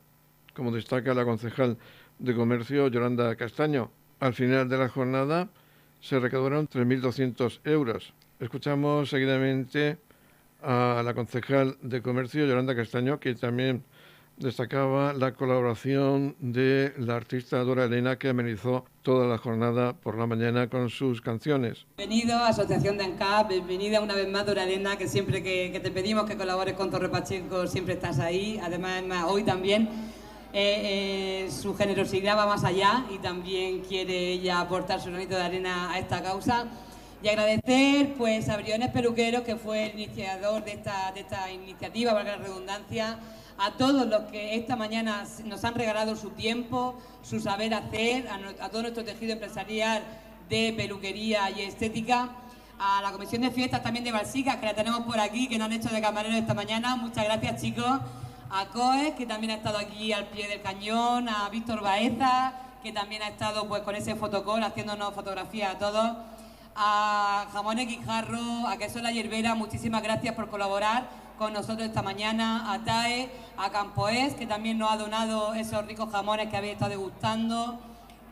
como 0.53 0.71
destaca 0.71 1.13
la 1.13 1.25
concejal 1.25 1.77
de 2.19 2.35
Comercio 2.35 2.87
Yolanda 2.87 3.35
Castaño. 3.35 3.91
Al 4.19 4.33
final 4.33 4.69
de 4.69 4.77
la 4.77 4.89
jornada 4.89 5.49
se 6.01 6.19
recaudaron 6.19 6.67
3.200 6.67 7.59
euros. 7.65 8.13
Escuchamos 8.39 9.09
seguidamente 9.09 9.97
a 10.65 11.03
la 11.03 11.13
concejal 11.13 11.77
de 11.81 12.01
Comercio 12.01 12.45
Yolanda 12.45 12.75
Castaño, 12.75 13.19
que 13.19 13.35
también 13.35 13.83
destacaba 14.37 15.13
la 15.13 15.33
colaboración 15.33 16.35
de 16.39 16.93
la 16.97 17.15
artista 17.15 17.59
Dora 17.59 17.85
Elena 17.85 18.17
que 18.17 18.29
amenizó 18.29 18.85
toda 19.01 19.27
la 19.27 19.37
jornada 19.37 19.93
por 19.93 20.17
la 20.17 20.25
mañana 20.25 20.67
con 20.67 20.89
sus 20.89 21.21
canciones. 21.21 21.85
Bienvenido 21.97 22.35
a 22.35 22.49
Asociación 22.49 22.97
de 22.97 23.05
ANCAP, 23.05 23.49
bienvenida 23.49 24.01
una 24.01 24.15
vez 24.15 24.27
más 24.27 24.45
Dora 24.45 24.63
Elena, 24.63 24.97
que 24.97 25.07
siempre 25.07 25.41
que, 25.41 25.79
te 25.81 25.91
pedimos 25.91 26.25
que 26.25 26.35
colabores 26.35 26.73
con 26.73 26.89
Torre 26.89 27.09
Pacheco 27.09 27.67
siempre 27.67 27.93
estás 27.93 28.19
ahí, 28.19 28.59
además 28.61 29.03
hoy 29.27 29.43
también. 29.43 29.87
Eh, 30.57 31.43
eh, 31.47 31.51
su 31.51 31.75
generosidad 31.75 32.37
va 32.37 32.45
más 32.45 32.63
allá 32.63 33.05
y 33.13 33.17
también 33.19 33.81
quiere 33.81 34.31
ella 34.31 34.61
aportar 34.61 35.01
su 35.01 35.09
granito 35.09 35.35
de 35.35 35.41
arena 35.41 35.91
a 35.91 35.99
esta 35.99 36.23
causa. 36.23 36.67
Y 37.25 37.27
agradecer 37.27 38.13
pues, 38.19 38.49
a 38.49 38.57
Briones 38.57 38.91
Peluquero, 38.91 39.43
que 39.43 39.55
fue 39.55 39.87
el 39.87 39.99
iniciador 39.99 40.63
de 40.63 40.73
esta, 40.73 41.11
de 41.11 41.21
esta 41.21 41.51
iniciativa, 41.51 42.13
valga 42.13 42.37
la 42.37 42.43
redundancia, 42.43 43.17
a 43.57 43.71
todos 43.71 44.05
los 44.05 44.25
que 44.29 44.53
esta 44.53 44.75
mañana 44.75 45.25
nos 45.43 45.63
han 45.63 45.73
regalado 45.73 46.15
su 46.15 46.29
tiempo, 46.29 47.01
su 47.23 47.39
saber 47.39 47.73
hacer, 47.73 48.27
a, 48.59 48.69
todo 48.69 48.83
nuestro 48.83 49.03
tejido 49.03 49.33
empresarial 49.33 50.03
de 50.49 50.71
peluquería 50.77 51.49
y 51.49 51.61
estética, 51.61 52.29
a 52.77 53.01
la 53.01 53.11
Comisión 53.11 53.41
de 53.41 53.49
Fiestas 53.49 53.81
también 53.81 54.05
de 54.05 54.11
Balsica, 54.11 54.59
que 54.59 54.67
la 54.67 54.75
tenemos 54.75 54.99
por 54.99 55.19
aquí, 55.19 55.47
que 55.47 55.57
nos 55.57 55.65
han 55.65 55.73
hecho 55.73 55.89
de 55.89 56.01
camarero 56.01 56.35
esta 56.35 56.53
mañana. 56.53 56.95
Muchas 56.95 57.25
gracias, 57.25 57.59
chicos. 57.59 58.01
A 58.51 58.67
COES, 58.71 59.15
que 59.15 59.25
también 59.25 59.49
ha 59.49 59.55
estado 59.55 59.79
aquí 59.79 60.13
al 60.13 60.27
pie 60.27 60.47
del 60.47 60.61
cañón, 60.61 61.27
a 61.27 61.49
Víctor 61.49 61.81
Baeza, 61.81 62.53
que 62.83 62.91
también 62.91 63.23
ha 63.23 63.29
estado 63.29 63.67
pues 63.67 63.81
con 63.81 63.95
ese 63.95 64.13
fotocall 64.13 64.61
haciéndonos 64.61 65.11
fotografías 65.15 65.73
a 65.73 65.79
todos. 65.79 66.34
A 66.77 67.47
Jamones 67.53 67.87
Guijarro, 67.87 68.67
a 68.67 68.75
Queso 68.77 68.99
La 68.99 69.09
Yerbera, 69.09 69.55
muchísimas 69.55 70.03
gracias 70.03 70.35
por 70.35 70.49
colaborar 70.49 71.07
con 71.37 71.53
nosotros 71.53 71.87
esta 71.87 72.01
mañana, 72.01 72.73
a 72.73 72.83
TAE, 72.83 73.31
a 73.55 73.69
Campoés, 73.69 74.33
que 74.33 74.45
también 74.45 74.77
nos 74.77 74.91
ha 74.91 74.97
donado 74.97 75.53
esos 75.53 75.85
ricos 75.85 76.11
jamones 76.11 76.49
que 76.49 76.57
habéis 76.57 76.73
estado 76.73 76.91
degustando, 76.91 77.79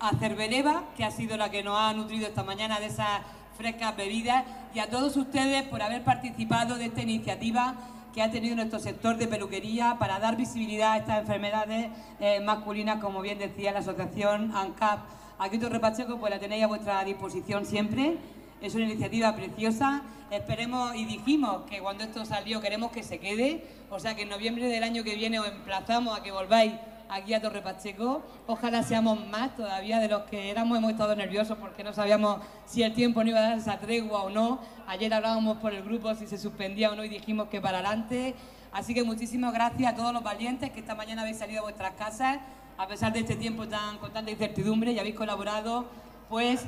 a 0.02 0.12
Cerveleva, 0.18 0.84
que 0.98 1.06
ha 1.06 1.12
sido 1.12 1.38
la 1.38 1.52
que 1.52 1.64
nos 1.64 1.80
ha 1.80 1.94
nutrido 1.94 2.28
esta 2.28 2.44
mañana 2.44 2.82
de 2.82 2.88
esas 2.88 3.22
frescas 3.58 3.96
bebidas, 3.96 4.44
y 4.74 4.80
a 4.80 4.90
todos 4.90 5.16
ustedes 5.16 5.64
por 5.64 5.82
haber 5.82 6.04
participado 6.04 6.76
de 6.76 6.88
esta 6.88 7.02
iniciativa 7.02 7.76
que 8.14 8.22
ha 8.22 8.30
tenido 8.30 8.58
nuestro 8.58 8.80
sector 8.80 9.16
de 9.16 9.28
peluquería 9.28 9.96
para 10.00 10.20
dar 10.20 10.36
visibilidad 10.36 10.92
a 10.92 10.98
estas 10.98 11.20
enfermedades 11.20 11.92
eh, 12.20 12.42
masculinas, 12.42 13.00
como 13.00 13.22
bien 13.22 13.40
decía 13.40 13.72
la 13.72 13.80
asociación 13.80 14.54
ANCAP. 14.54 15.23
Aquí 15.40 15.58
Torre 15.58 15.80
Pacheco, 15.80 16.18
pues 16.20 16.32
la 16.32 16.40
tenéis 16.40 16.64
a 16.64 16.68
vuestra 16.68 17.04
disposición 17.04 17.66
siempre. 17.66 18.18
Es 18.62 18.76
una 18.76 18.86
iniciativa 18.86 19.36
preciosa. 19.36 20.04
Esperemos 20.30 20.96
y 20.96 21.06
dijimos 21.06 21.64
que 21.70 21.80
cuando 21.80 22.04
esto 22.04 22.24
salió 22.24 22.62
queremos 22.62 22.92
que 22.92 23.04
se 23.04 23.20
quede. 23.20 23.64
O 23.90 24.00
sea 24.00 24.16
que 24.16 24.22
en 24.22 24.30
noviembre 24.30 24.68
del 24.68 24.84
año 24.84 25.04
que 25.04 25.16
viene 25.16 25.40
os 25.40 25.48
emplazamos 25.48 26.18
a 26.18 26.22
que 26.22 26.32
volváis 26.32 26.74
aquí 27.10 27.34
a 27.34 27.42
Torre 27.42 27.62
Pacheco. 27.62 28.22
Ojalá 28.46 28.84
seamos 28.84 29.26
más 29.28 29.56
todavía 29.56 30.00
de 30.00 30.08
los 30.08 30.24
que 30.24 30.52
éramos. 30.52 30.78
Hemos 30.78 30.92
estado 30.92 31.16
nerviosos 31.16 31.58
porque 31.58 31.84
no 31.84 31.94
sabíamos 31.94 32.40
si 32.66 32.84
el 32.84 32.94
tiempo 32.94 33.24
no 33.24 33.32
iba 33.32 33.40
a 33.40 33.50
dar 33.50 33.58
esa 33.58 33.80
tregua 33.80 34.24
o 34.24 34.30
no. 34.30 34.60
Ayer 34.88 35.14
hablábamos 35.14 35.58
por 35.58 35.74
el 35.74 35.84
grupo 35.84 36.14
si 36.14 36.28
se 36.28 36.38
suspendía 36.38 36.92
o 36.92 36.96
no 36.96 37.04
y 37.04 37.10
dijimos 37.10 37.48
que 37.48 37.60
para 37.60 37.80
adelante. 37.80 38.36
Así 38.72 38.94
que 38.94 39.04
muchísimas 39.04 39.52
gracias 39.52 39.94
a 39.94 39.96
todos 39.96 40.14
los 40.14 40.24
valientes 40.24 40.72
que 40.72 40.80
esta 40.80 40.96
mañana 40.96 41.24
habéis 41.24 41.38
salido 41.38 41.60
a 41.62 41.64
vuestras 41.64 41.94
casas 41.94 42.38
a 42.78 42.88
pesar 42.88 43.14
de 43.14 43.20
este 43.20 43.36
tiempo 43.36 43.68
tan 43.68 43.98
con 43.98 44.12
tanta 44.12 44.32
incertidumbre 44.32 44.92
y 44.92 45.00
habéis 45.00 45.16
colaborado 45.16 45.86
pues 46.30 46.62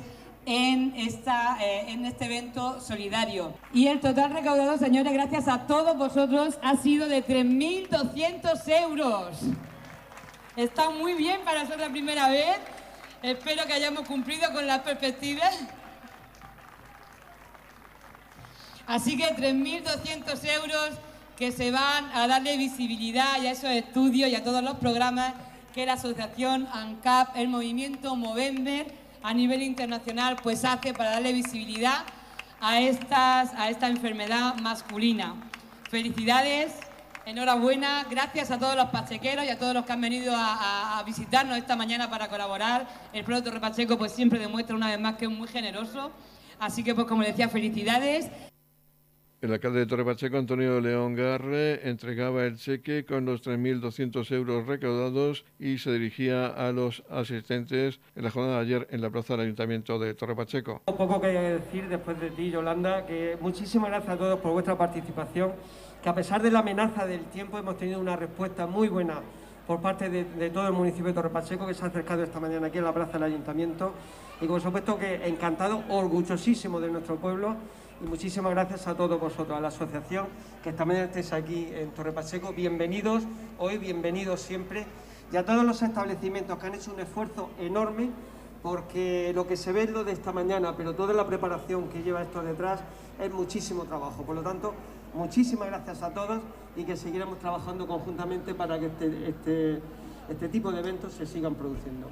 en, 0.46 0.94
esta, 0.96 1.58
eh, 1.60 1.86
en 1.88 2.04
este 2.06 2.26
evento 2.26 2.80
solidario. 2.80 3.52
Y 3.72 3.88
el 3.88 4.00
total 4.00 4.32
recaudado, 4.32 4.78
señores, 4.78 5.12
gracias 5.12 5.48
a 5.48 5.66
todos 5.66 5.98
vosotros, 5.98 6.58
ha 6.62 6.76
sido 6.76 7.08
de 7.08 7.24
3.200 7.26 8.82
euros. 8.82 9.38
Está 10.56 10.90
muy 10.90 11.14
bien 11.14 11.40
para 11.44 11.66
ser 11.66 11.80
la 11.80 11.88
primera 11.88 12.30
vez. 12.30 12.58
Espero 13.22 13.66
que 13.66 13.72
hayamos 13.72 14.06
cumplido 14.06 14.52
con 14.52 14.66
las 14.66 14.80
perspectivas. 14.80 15.58
Así 18.86 19.16
que 19.16 19.34
3.200 19.34 20.44
euros 20.54 20.90
que 21.36 21.50
se 21.50 21.72
van 21.72 22.08
a 22.14 22.28
darle 22.28 22.56
visibilidad 22.56 23.42
y 23.42 23.48
a 23.48 23.50
esos 23.50 23.70
estudios 23.70 24.30
y 24.30 24.36
a 24.36 24.44
todos 24.44 24.62
los 24.62 24.76
programas 24.76 25.34
que 25.76 25.84
la 25.84 25.92
asociación 25.92 26.66
ANCAP, 26.72 27.36
el 27.36 27.48
movimiento 27.48 28.16
Movember, 28.16 28.86
a 29.22 29.34
nivel 29.34 29.60
internacional 29.60 30.36
pues 30.42 30.64
hace 30.64 30.94
para 30.94 31.10
darle 31.10 31.34
visibilidad 31.34 31.98
a, 32.62 32.80
esta 32.80 33.86
enfermedad 33.86 34.54
masculina. 34.62 35.34
Felicidades, 35.90 36.72
enhorabuena, 37.26 38.06
gracias 38.08 38.50
a 38.50 38.58
todos 38.58 38.74
los 38.74 38.86
pachequeros 38.86 39.44
y 39.44 39.50
a 39.50 39.58
todos 39.58 39.74
los 39.74 39.84
que 39.84 39.92
han 39.92 40.00
venido 40.00 40.32
a, 40.34 41.02
visitarnos 41.04 41.58
esta 41.58 41.76
mañana 41.76 42.08
para 42.08 42.28
colaborar. 42.28 42.88
El 43.12 43.24
producto 43.24 43.50
Repacheco 43.50 43.98
pues 43.98 44.12
siempre 44.12 44.38
demuestra 44.38 44.74
una 44.74 44.88
vez 44.88 44.98
más 44.98 45.16
que 45.16 45.26
es 45.26 45.30
muy 45.30 45.46
generoso. 45.46 46.10
Así 46.58 46.82
que 46.82 46.94
pues 46.94 47.06
como 47.06 47.22
decía, 47.22 47.50
felicidades. 47.50 48.30
El 49.42 49.52
alcalde 49.52 49.80
de 49.80 49.86
Torre 49.86 50.02
Pacheco, 50.02 50.38
Antonio 50.38 50.80
León 50.80 51.14
Garre, 51.14 51.86
entregaba 51.90 52.46
el 52.46 52.56
cheque 52.56 53.04
con 53.04 53.26
los 53.26 53.46
3.200 53.46 54.32
euros 54.34 54.66
recaudados 54.66 55.44
y 55.58 55.76
se 55.76 55.92
dirigía 55.92 56.46
a 56.46 56.72
los 56.72 57.04
asistentes 57.10 58.00
en 58.14 58.24
la 58.24 58.30
jornada 58.30 58.56
de 58.56 58.60
ayer 58.62 58.88
en 58.90 59.02
la 59.02 59.10
plaza 59.10 59.34
del 59.34 59.42
Ayuntamiento 59.42 59.98
de 59.98 60.14
Torre 60.14 60.34
Pacheco. 60.34 60.80
Poco 60.86 61.20
que 61.20 61.26
decir 61.26 61.86
después 61.86 62.18
de 62.18 62.30
ti, 62.30 62.50
Yolanda, 62.50 63.04
que 63.04 63.36
muchísimas 63.38 63.90
gracias 63.90 64.14
a 64.14 64.16
todos 64.16 64.40
por 64.40 64.52
vuestra 64.52 64.78
participación, 64.78 65.52
que 66.02 66.08
a 66.08 66.14
pesar 66.14 66.40
de 66.40 66.50
la 66.50 66.60
amenaza 66.60 67.04
del 67.04 67.26
tiempo 67.26 67.58
hemos 67.58 67.76
tenido 67.76 68.00
una 68.00 68.16
respuesta 68.16 68.66
muy 68.66 68.88
buena 68.88 69.20
por 69.66 69.82
parte 69.82 70.08
de, 70.08 70.24
de 70.24 70.48
todo 70.48 70.66
el 70.66 70.72
municipio 70.72 71.08
de 71.08 71.12
Torre 71.12 71.28
Pacheco 71.28 71.66
que 71.66 71.74
se 71.74 71.84
ha 71.84 71.88
acercado 71.88 72.22
esta 72.22 72.40
mañana 72.40 72.68
aquí 72.68 72.78
en 72.78 72.84
la 72.84 72.94
plaza 72.94 73.12
del 73.12 73.24
Ayuntamiento 73.24 73.92
y 74.40 74.46
por 74.46 74.62
supuesto 74.62 74.98
que 74.98 75.26
encantado, 75.26 75.82
orgullosísimo 75.90 76.80
de 76.80 76.88
nuestro 76.88 77.16
pueblo 77.16 77.56
y 78.02 78.06
muchísimas 78.06 78.52
gracias 78.52 78.86
a 78.86 78.94
todos 78.94 79.18
vosotros, 79.18 79.56
a 79.56 79.60
la 79.60 79.68
asociación, 79.68 80.26
que 80.62 80.72
también 80.72 81.02
estéis 81.02 81.32
aquí 81.32 81.68
en 81.72 81.90
Torre 81.90 82.12
Pacheco. 82.12 82.52
Bienvenidos 82.52 83.22
hoy, 83.58 83.78
bienvenidos 83.78 84.40
siempre. 84.40 84.86
Y 85.32 85.36
a 85.36 85.44
todos 85.44 85.64
los 85.64 85.82
establecimientos 85.82 86.58
que 86.58 86.66
han 86.66 86.74
hecho 86.74 86.92
un 86.92 87.00
esfuerzo 87.00 87.50
enorme, 87.58 88.10
porque 88.62 89.32
lo 89.34 89.46
que 89.46 89.56
se 89.56 89.72
ve 89.72 89.84
es 89.84 89.90
lo 89.90 90.04
de 90.04 90.12
esta 90.12 90.32
mañana, 90.32 90.76
pero 90.76 90.94
toda 90.94 91.14
la 91.14 91.26
preparación 91.26 91.88
que 91.88 92.02
lleva 92.02 92.22
esto 92.22 92.42
detrás 92.42 92.80
es 93.20 93.32
muchísimo 93.32 93.84
trabajo. 93.84 94.22
Por 94.22 94.36
lo 94.36 94.42
tanto, 94.42 94.74
muchísimas 95.14 95.68
gracias 95.68 96.02
a 96.02 96.12
todos 96.12 96.40
y 96.76 96.84
que 96.84 96.96
seguiremos 96.96 97.38
trabajando 97.38 97.86
conjuntamente 97.86 98.54
para 98.54 98.78
que 98.78 98.86
este, 98.86 99.28
este, 99.28 99.82
este 100.28 100.48
tipo 100.48 100.70
de 100.70 100.80
eventos 100.80 101.14
se 101.14 101.26
sigan 101.26 101.54
produciendo. 101.54 102.08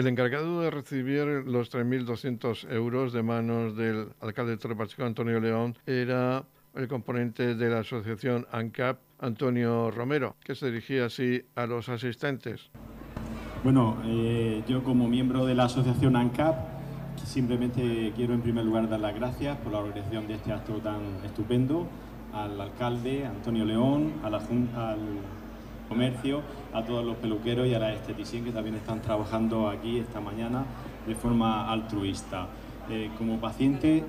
El 0.00 0.06
encargado 0.06 0.62
de 0.62 0.70
recibir 0.70 1.26
los 1.44 1.70
3.200 1.70 2.72
euros 2.72 3.12
de 3.12 3.22
manos 3.22 3.76
del 3.76 4.08
alcalde 4.22 4.56
de 4.56 5.04
Antonio 5.04 5.40
León, 5.40 5.76
era 5.84 6.42
el 6.74 6.88
componente 6.88 7.54
de 7.54 7.68
la 7.68 7.80
asociación 7.80 8.46
ANCAP, 8.50 8.96
Antonio 9.18 9.90
Romero, 9.90 10.36
que 10.42 10.54
se 10.54 10.70
dirigía 10.70 11.04
así 11.04 11.42
a 11.54 11.66
los 11.66 11.90
asistentes. 11.90 12.70
Bueno, 13.62 13.98
eh, 14.06 14.62
yo 14.66 14.82
como 14.82 15.06
miembro 15.06 15.44
de 15.44 15.54
la 15.54 15.64
asociación 15.64 16.16
ANCAP, 16.16 16.56
simplemente 17.22 18.14
quiero 18.16 18.32
en 18.32 18.40
primer 18.40 18.64
lugar 18.64 18.88
dar 18.88 19.00
las 19.00 19.14
gracias 19.14 19.58
por 19.58 19.70
la 19.70 19.80
organización 19.80 20.26
de 20.26 20.36
este 20.36 20.50
acto 20.50 20.78
tan 20.78 21.02
estupendo 21.26 21.86
al 22.32 22.58
alcalde 22.58 23.26
Antonio 23.26 23.66
León, 23.66 24.14
al 24.24 24.34
comercio, 25.90 26.40
a 26.72 26.84
todos 26.84 27.04
los 27.04 27.16
peluqueros 27.16 27.66
y 27.66 27.74
a 27.74 27.80
la 27.80 27.92
esteticien 27.92 28.44
que 28.44 28.52
también 28.52 28.76
están 28.76 29.02
trabajando 29.02 29.68
aquí 29.68 29.98
esta 29.98 30.20
mañana 30.20 30.64
de 31.06 31.16
forma 31.16 31.70
altruista. 31.70 32.46
Eh, 32.88 33.10
como 33.18 33.38
paciente, 33.38 34.04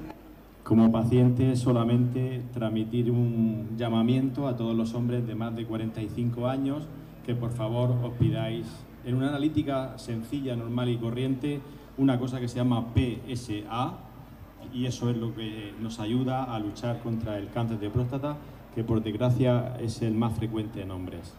como 0.63 0.91
paciente 0.91 1.55
solamente 1.55 2.43
transmitir 2.53 3.09
un 3.11 3.69
llamamiento 3.77 4.47
a 4.47 4.55
todos 4.55 4.75
los 4.75 4.93
hombres 4.93 5.25
de 5.25 5.35
más 5.35 5.55
de 5.55 5.65
45 5.65 6.47
años 6.47 6.83
que 7.25 7.35
por 7.35 7.51
favor 7.51 7.91
os 8.03 8.13
pidáis 8.13 8.67
en 9.03 9.15
una 9.15 9.29
analítica 9.29 9.97
sencilla, 9.97 10.55
normal 10.55 10.89
y 10.89 10.97
corriente, 10.97 11.59
una 11.97 12.19
cosa 12.19 12.39
que 12.39 12.47
se 12.47 12.57
llama 12.57 12.85
PSA, 12.93 13.93
y 14.71 14.85
eso 14.85 15.09
es 15.09 15.17
lo 15.17 15.33
que 15.33 15.73
nos 15.81 15.99
ayuda 15.99 16.43
a 16.43 16.59
luchar 16.59 16.99
contra 16.99 17.37
el 17.37 17.49
cáncer 17.49 17.79
de 17.79 17.89
próstata, 17.89 18.37
que 18.75 18.83
por 18.83 19.01
desgracia 19.01 19.75
es 19.79 20.01
el 20.03 20.13
más 20.13 20.33
frecuente 20.33 20.81
en 20.81 20.91
hombres. 20.91 21.33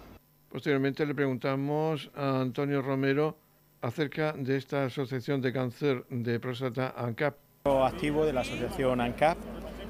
Posteriormente 0.52 1.06
le 1.06 1.14
preguntamos 1.14 2.10
a 2.14 2.42
Antonio 2.42 2.82
Romero 2.82 3.38
acerca 3.80 4.34
de 4.34 4.58
esta 4.58 4.84
Asociación 4.84 5.40
de 5.40 5.50
Cáncer 5.50 6.04
de 6.10 6.38
Próstata 6.38 6.92
ANCAP. 6.94 7.34
Activo 7.64 8.26
de 8.26 8.34
la 8.34 8.42
Asociación 8.42 9.00
ANCAP 9.00 9.38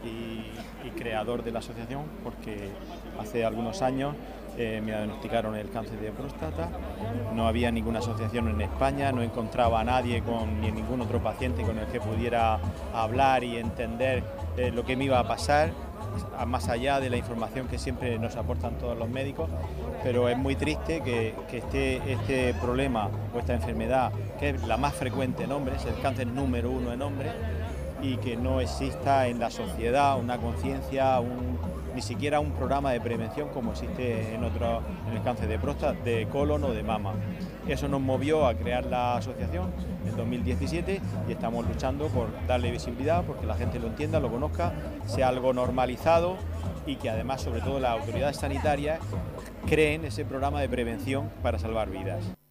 y, 0.05 0.87
y 0.87 0.91
creador 0.91 1.43
de 1.43 1.51
la 1.51 1.59
asociación 1.59 2.05
porque 2.23 2.69
hace 3.19 3.45
algunos 3.45 3.83
años 3.83 4.15
eh, 4.57 4.81
me 4.85 4.93
diagnosticaron 4.93 5.57
el 5.57 5.71
cáncer 5.71 5.99
de 5.99 6.13
próstata, 6.13 6.69
no 7.35 7.49
había 7.49 7.71
ninguna 7.71 8.01
asociación 8.01 8.49
en 8.49 8.61
España, 8.61 9.11
no 9.11 9.23
encontraba 9.23 9.81
a 9.81 9.85
nadie 9.85 10.23
con, 10.23 10.61
ni 10.61 10.71
ningún 10.71 11.01
otro 11.01 11.23
paciente 11.23 11.63
con 11.63 11.79
el 11.79 11.87
que 11.87 12.01
pudiera 12.01 12.61
hablar 12.93 13.45
y 13.45 13.57
entender 13.57 14.23
eh, 14.59 14.71
lo 14.71 14.85
que 14.85 14.95
me 14.95 15.07
iba 15.07 15.19
a 15.19 15.27
pasar, 15.27 15.73
más 16.47 16.69
allá 16.69 17.01
de 17.01 17.11
la 17.11 17.17
información 17.17 17.69
que 17.69 17.79
siempre 17.79 18.19
nos 18.19 18.37
aportan 18.37 18.75
todos 18.79 18.97
los 18.99 19.09
médicos, 19.09 19.49
pero 20.03 20.29
es 20.29 20.37
muy 20.37 20.57
triste 20.57 21.01
que, 21.03 21.35
que 21.51 21.59
este, 21.59 22.13
este 22.13 22.55
problema 22.55 23.09
o 23.35 23.39
esta 23.39 23.55
enfermedad, 23.55 24.13
que 24.39 24.51
es 24.51 24.67
la 24.67 24.77
más 24.77 24.95
frecuente 24.95 25.45
en 25.45 25.53
hombres, 25.53 25.85
el 25.85 26.01
cáncer 26.01 26.27
número 26.27 26.71
uno 26.71 26.93
en 26.93 27.03
hombres, 27.03 27.33
y 28.03 28.17
que 28.17 28.37
no 28.37 28.61
exista 28.61 29.29
en 29.29 29.39
la 29.39 29.51
sociedad 29.51 30.19
una 30.19 30.39
conciencia, 30.39 31.21
ni 31.95 32.03
siquiera 32.03 32.41
un 32.41 32.51
programa 32.51 32.91
de 32.91 33.01
prevención 33.01 33.49
como 33.51 33.73
existe 33.73 34.35
en, 34.35 34.43
otro, 34.43 34.83
en 35.09 35.17
el 35.17 35.23
cáncer 35.23 35.49
de 35.49 35.59
próstata, 35.59 35.99
de 36.03 36.27
colon 36.27 36.65
o 36.65 36.71
de 36.73 36.83
mama. 36.83 37.15
Eso 37.69 37.87
nos 37.87 38.01
movió 38.01 38.47
a 38.47 38.55
crear 38.55 38.85
la 38.87 39.17
asociación 39.17 39.71
en 40.05 40.17
2017 40.17 41.01
y 41.29 41.33
estamos 41.33 41.67
luchando 41.67 42.09
por 42.09 42.29
darle 42.47 42.73
visibilidad, 42.73 43.23
porque 43.25 43.47
la 43.47 43.55
gente 43.55 43.79
lo 43.79 43.87
entienda, 43.87 44.19
lo 44.19 44.31
conozca, 44.31 44.73
sea 45.07 45.29
algo 45.29 45.53
normalizado 45.53 46.37
y 46.87 46.97
que 46.97 47.09
además, 47.09 47.41
sobre 47.43 47.61
todo, 47.61 47.79
las 47.79 47.93
autoridades 47.93 48.37
sanitarias 48.37 48.99
creen 49.69 50.05
ese 50.05 50.25
programa 50.25 50.61
de 50.61 50.69
prevención 50.69 51.31
para 51.43 51.61
salvar 51.61 51.89
vidas. 51.91 52.42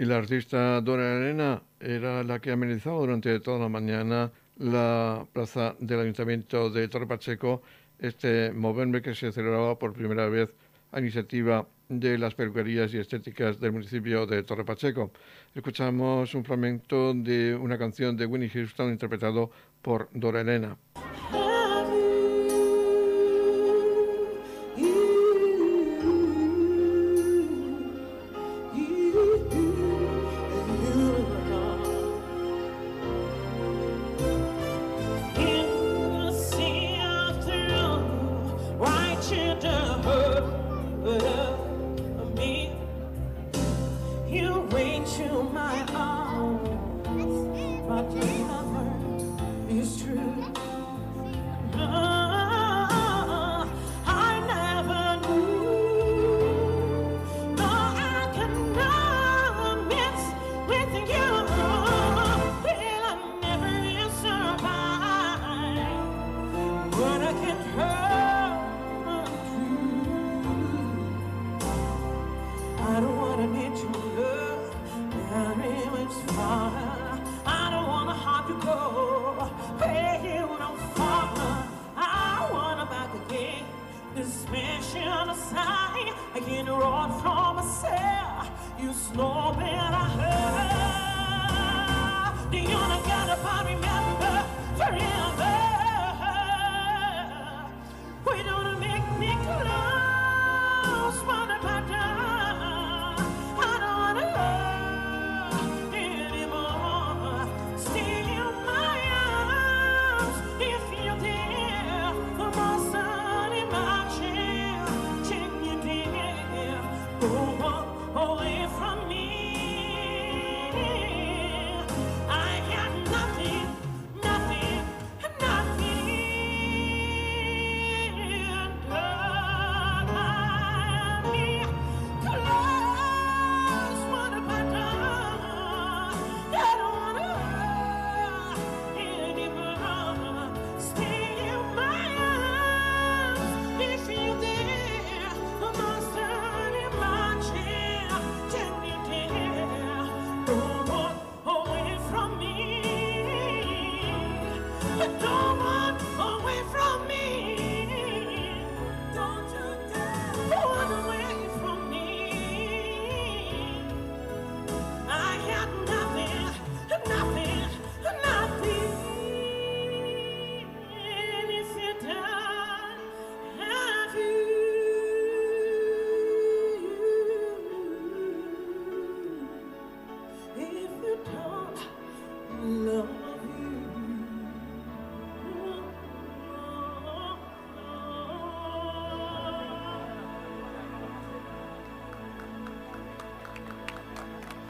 Y 0.00 0.04
la 0.04 0.16
artista 0.16 0.80
Dora 0.80 1.16
Elena 1.16 1.60
era 1.80 2.22
la 2.22 2.38
que 2.38 2.52
amenizaba 2.52 3.00
durante 3.00 3.40
toda 3.40 3.58
la 3.58 3.68
mañana 3.68 4.30
la 4.58 5.26
plaza 5.32 5.74
del 5.80 5.98
Ayuntamiento 5.98 6.70
de 6.70 6.86
Torre 6.86 7.08
Pacheco 7.08 7.62
este 7.98 8.52
Movember 8.52 9.02
que 9.02 9.16
se 9.16 9.32
celebraba 9.32 9.76
por 9.76 9.92
primera 9.92 10.28
vez 10.28 10.54
a 10.92 11.00
iniciativa 11.00 11.66
de 11.88 12.16
las 12.16 12.36
peluquerías 12.36 12.94
y 12.94 12.98
estéticas 12.98 13.58
del 13.58 13.72
municipio 13.72 14.24
de 14.24 14.44
Torre 14.44 14.64
Pacheco. 14.64 15.10
Escuchamos 15.52 16.32
un 16.32 16.44
fragmento 16.44 17.12
de 17.12 17.56
una 17.56 17.76
canción 17.76 18.16
de 18.16 18.26
Winnie 18.26 18.50
Houston 18.50 18.90
interpretado 18.92 19.50
por 19.82 20.08
Dora 20.12 20.42
Elena. 20.42 20.76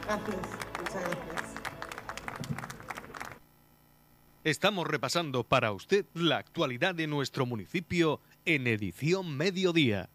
Gracias, 0.09 0.37
muchas 0.79 1.01
gracias. 1.03 1.53
Estamos 4.43 4.87
repasando 4.87 5.43
para 5.43 5.71
usted 5.71 6.03
la 6.15 6.37
actualidad 6.37 6.95
de 6.95 7.05
nuestro 7.05 7.45
municipio 7.45 8.19
en 8.43 8.65
edición 8.65 9.37
mediodía. 9.37 10.09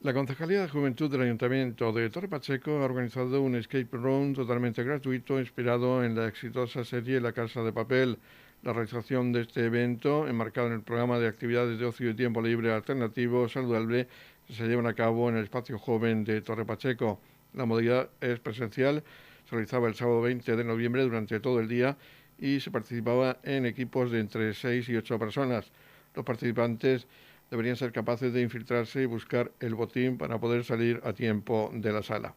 La 0.00 0.14
Concejalía 0.14 0.62
de 0.62 0.68
Juventud 0.70 1.10
del 1.10 1.20
Ayuntamiento 1.20 1.92
de 1.92 2.08
Torre 2.08 2.28
Pacheco 2.28 2.70
ha 2.70 2.86
organizado 2.86 3.42
un 3.42 3.54
escape 3.54 3.88
room 3.92 4.32
totalmente 4.32 4.82
gratuito 4.82 5.38
inspirado 5.38 6.02
en 6.02 6.14
la 6.14 6.26
exitosa 6.26 6.84
serie 6.84 7.20
La 7.20 7.34
Casa 7.34 7.60
de 7.60 7.72
Papel. 7.74 8.18
La 8.62 8.72
realización 8.72 9.32
de 9.32 9.40
este 9.40 9.64
evento, 9.64 10.28
enmarcado 10.28 10.68
en 10.68 10.74
el 10.74 10.82
programa 10.82 11.18
de 11.18 11.26
actividades 11.26 11.80
de 11.80 11.84
ocio 11.84 12.10
y 12.10 12.14
tiempo 12.14 12.40
libre 12.40 12.72
alternativo 12.72 13.48
saludable, 13.48 14.06
se 14.48 14.68
lleva 14.68 14.88
a 14.88 14.94
cabo 14.94 15.28
en 15.28 15.36
el 15.36 15.42
espacio 15.42 15.80
joven 15.80 16.22
de 16.22 16.40
Torre 16.42 16.64
Pacheco. 16.64 17.20
La 17.54 17.66
modalidad 17.66 18.10
es 18.20 18.38
presencial, 18.38 19.02
se 19.46 19.56
realizaba 19.56 19.88
el 19.88 19.96
sábado 19.96 20.20
20 20.20 20.54
de 20.54 20.62
noviembre 20.62 21.02
durante 21.02 21.40
todo 21.40 21.58
el 21.58 21.66
día 21.66 21.96
y 22.38 22.60
se 22.60 22.70
participaba 22.70 23.38
en 23.42 23.66
equipos 23.66 24.12
de 24.12 24.20
entre 24.20 24.54
6 24.54 24.88
y 24.90 24.96
8 24.96 25.18
personas. 25.18 25.72
Los 26.14 26.24
participantes 26.24 27.08
deberían 27.50 27.74
ser 27.74 27.90
capaces 27.90 28.32
de 28.32 28.42
infiltrarse 28.42 29.02
y 29.02 29.06
buscar 29.06 29.50
el 29.58 29.74
botín 29.74 30.18
para 30.18 30.38
poder 30.38 30.62
salir 30.62 31.00
a 31.02 31.12
tiempo 31.12 31.68
de 31.74 31.92
la 31.92 32.04
sala. 32.04 32.36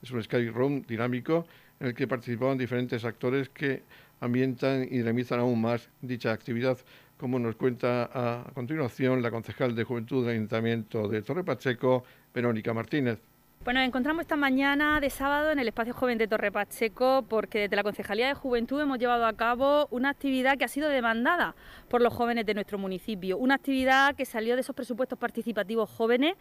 Es 0.00 0.12
un 0.12 0.22
Sky 0.22 0.48
Room 0.48 0.84
dinámico 0.86 1.44
en 1.80 1.88
el 1.88 1.94
que 1.94 2.06
participaban 2.06 2.56
diferentes 2.56 3.04
actores 3.04 3.48
que 3.48 3.82
ambientan 4.20 4.84
y 4.84 4.98
dinamizan 4.98 5.40
aún 5.40 5.60
más 5.60 5.88
dicha 6.00 6.32
actividad, 6.32 6.78
como 7.16 7.38
nos 7.38 7.56
cuenta 7.56 8.10
a 8.12 8.50
continuación 8.52 9.22
la 9.22 9.30
concejal 9.30 9.74
de 9.74 9.84
Juventud 9.84 10.24
del 10.24 10.34
Ayuntamiento 10.34 11.08
de 11.08 11.22
Torre 11.22 11.44
Pacheco, 11.44 12.04
Verónica 12.34 12.74
Martínez. 12.74 13.18
Bueno, 13.64 13.80
nos 13.80 13.88
encontramos 13.88 14.20
esta 14.22 14.36
mañana 14.36 15.00
de 15.00 15.10
sábado 15.10 15.50
en 15.50 15.58
el 15.58 15.66
Espacio 15.66 15.92
Joven 15.92 16.18
de 16.18 16.28
Torre 16.28 16.52
Pacheco 16.52 17.24
porque 17.28 17.60
desde 17.60 17.74
la 17.74 17.82
Concejalía 17.82 18.28
de 18.28 18.34
Juventud 18.34 18.80
hemos 18.80 18.98
llevado 18.98 19.26
a 19.26 19.32
cabo 19.32 19.88
una 19.90 20.10
actividad 20.10 20.56
que 20.56 20.64
ha 20.64 20.68
sido 20.68 20.88
demandada 20.88 21.56
por 21.88 22.00
los 22.00 22.14
jóvenes 22.14 22.46
de 22.46 22.54
nuestro 22.54 22.78
municipio. 22.78 23.36
Una 23.38 23.56
actividad 23.56 24.14
que 24.14 24.24
salió 24.24 24.54
de 24.54 24.60
esos 24.60 24.76
presupuestos 24.76 25.18
participativos 25.18 25.90
jóvenes 25.90 26.36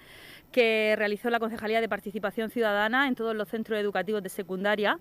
que 0.51 0.93
realizó 0.97 1.29
la 1.29 1.39
Concejalía 1.39 1.81
de 1.81 1.89
Participación 1.89 2.51
Ciudadana 2.51 3.07
en 3.07 3.15
todos 3.15 3.35
los 3.35 3.49
centros 3.49 3.79
educativos 3.79 4.21
de 4.21 4.29
secundaria. 4.29 4.99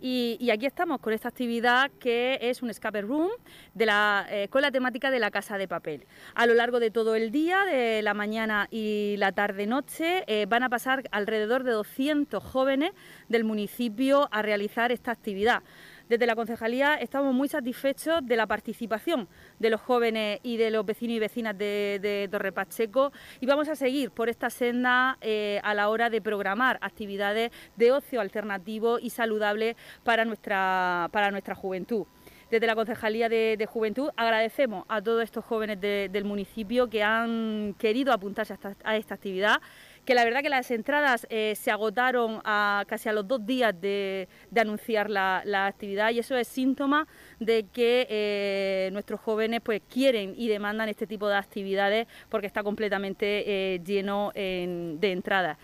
Y, 0.00 0.48
aquí 0.50 0.66
estamos 0.66 1.00
con 1.00 1.12
esta 1.12 1.28
actividad 1.28 1.90
que 1.98 2.38
es 2.40 2.62
un 2.62 2.70
escape 2.70 3.02
room 3.02 3.30
de 3.74 3.86
la, 3.86 4.26
eh, 4.30 4.48
con 4.48 4.62
la 4.62 4.70
temática 4.70 5.10
de 5.10 5.18
la 5.18 5.30
casa 5.30 5.58
de 5.58 5.66
papel. 5.66 6.06
A 6.34 6.46
lo 6.46 6.54
largo 6.54 6.78
de 6.78 6.90
todo 6.90 7.16
el 7.16 7.32
día, 7.32 7.64
de 7.64 8.02
la 8.02 8.14
mañana 8.14 8.68
y 8.70 9.16
la 9.18 9.32
tarde-noche, 9.32 10.22
eh, 10.26 10.46
van 10.46 10.62
a 10.62 10.68
pasar 10.68 11.02
alrededor 11.10 11.53
de 11.62 11.72
200 11.72 12.42
jóvenes 12.42 12.92
del 13.28 13.44
municipio 13.44 14.28
a 14.32 14.42
realizar 14.42 14.90
esta 14.90 15.12
actividad. 15.12 15.62
Desde 16.08 16.26
la 16.26 16.34
concejalía 16.34 16.96
estamos 16.96 17.32
muy 17.32 17.48
satisfechos 17.48 18.26
de 18.26 18.36
la 18.36 18.46
participación 18.46 19.26
de 19.58 19.70
los 19.70 19.80
jóvenes 19.80 20.40
y 20.42 20.58
de 20.58 20.70
los 20.70 20.84
vecinos 20.84 21.16
y 21.16 21.18
vecinas 21.18 21.56
de, 21.56 22.28
Torre 22.30 22.52
Pacheco 22.52 23.12
y 23.40 23.46
vamos 23.46 23.68
a 23.68 23.76
seguir 23.76 24.10
por 24.10 24.28
esta 24.28 24.50
senda 24.50 25.16
eh, 25.22 25.60
a 25.62 25.72
la 25.72 25.88
hora 25.88 26.10
de 26.10 26.20
programar 26.20 26.78
actividades 26.82 27.52
de 27.76 27.92
ocio 27.92 28.20
alternativo 28.20 28.98
y 28.98 29.10
saludable 29.10 29.76
para 30.02 30.24
nuestra, 30.24 31.08
para 31.10 31.30
nuestra 31.30 31.54
juventud 31.54 32.06
desde 32.54 32.68
la 32.68 32.76
Concejalía 32.76 33.28
de, 33.28 33.66
Juventud 33.68 34.10
agradecemos 34.16 34.84
a 34.88 35.02
todos 35.02 35.24
estos 35.24 35.44
jóvenes 35.44 35.80
del 35.80 36.24
municipio 36.24 36.88
que 36.88 37.02
han 37.02 37.74
querido 37.78 38.12
apuntarse 38.12 38.54
a 38.84 38.96
esta 38.96 39.14
actividad 39.14 39.56
que 40.04 40.14
la 40.14 40.24
verdad 40.24 40.42
que 40.42 40.48
las 40.48 40.70
entradas 40.70 41.26
eh, 41.30 41.54
se 41.56 41.70
agotaron 41.70 42.40
a, 42.44 42.84
casi 42.86 43.08
a 43.08 43.12
los 43.12 43.26
dos 43.26 43.44
días 43.44 43.78
de, 43.80 44.28
anunciar 44.56 45.10
la, 45.10 45.42
actividad 45.66 46.10
y 46.10 46.18
eso 46.18 46.36
es 46.36 46.46
síntoma 46.48 47.06
de 47.40 47.66
que 47.72 48.06
eh, 48.10 48.90
nuestros 48.92 49.20
jóvenes 49.20 49.60
pues 49.62 49.80
quieren 49.88 50.34
y 50.36 50.48
demandan 50.48 50.88
este 50.88 51.06
tipo 51.06 51.28
de 51.28 51.36
actividades 51.36 52.06
porque 52.28 52.46
está 52.46 52.62
completamente 52.62 53.74
eh, 53.74 53.80
lleno 53.84 54.32
de 54.34 55.12
entradas. 55.12 55.58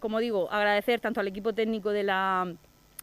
como 0.00 0.18
digo, 0.18 0.50
agradecer 0.50 1.00
tanto 1.00 1.20
al 1.20 1.28
equipo 1.28 1.52
técnico 1.52 1.90
de 1.90 2.02
la 2.02 2.54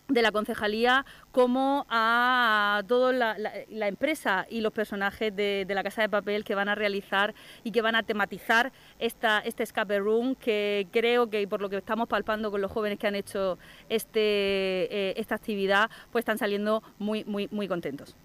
de 0.07 0.21
la 0.21 0.31
concejalía 0.31 1.05
como 1.31 1.85
a 1.89 2.83
toda 2.87 3.13
la, 3.13 3.87
empresa 3.87 4.45
y 4.49 4.61
los 4.61 4.71
personajes 4.71 5.35
de, 5.35 5.65
la 5.67 5.83
Casa 5.83 6.01
de 6.01 6.09
Papel 6.09 6.43
que 6.43 6.55
van 6.55 6.69
a 6.69 6.75
realizar 6.75 7.33
y 7.63 7.71
que 7.71 7.81
van 7.81 7.95
a 7.95 8.03
tematizar 8.03 8.71
esta, 8.99 9.39
este 9.39 9.63
escape 9.63 9.99
room 9.99 10.35
que 10.35 10.87
creo 10.91 11.29
que 11.29 11.47
por 11.47 11.61
lo 11.61 11.69
que 11.69 11.77
estamos 11.77 12.07
palpando 12.07 12.51
con 12.51 12.61
los 12.61 12.71
jóvenes 12.71 12.99
que 12.99 13.07
han 13.07 13.15
hecho 13.15 13.57
este, 13.89 14.19
eh, 14.19 15.13
esta 15.17 15.35
actividad 15.35 15.89
pues 16.11 16.23
están 16.23 16.37
saliendo 16.37 16.83
muy, 16.99 17.23
muy, 17.25 17.47
muy 17.51 17.67
contentos. 17.67 18.15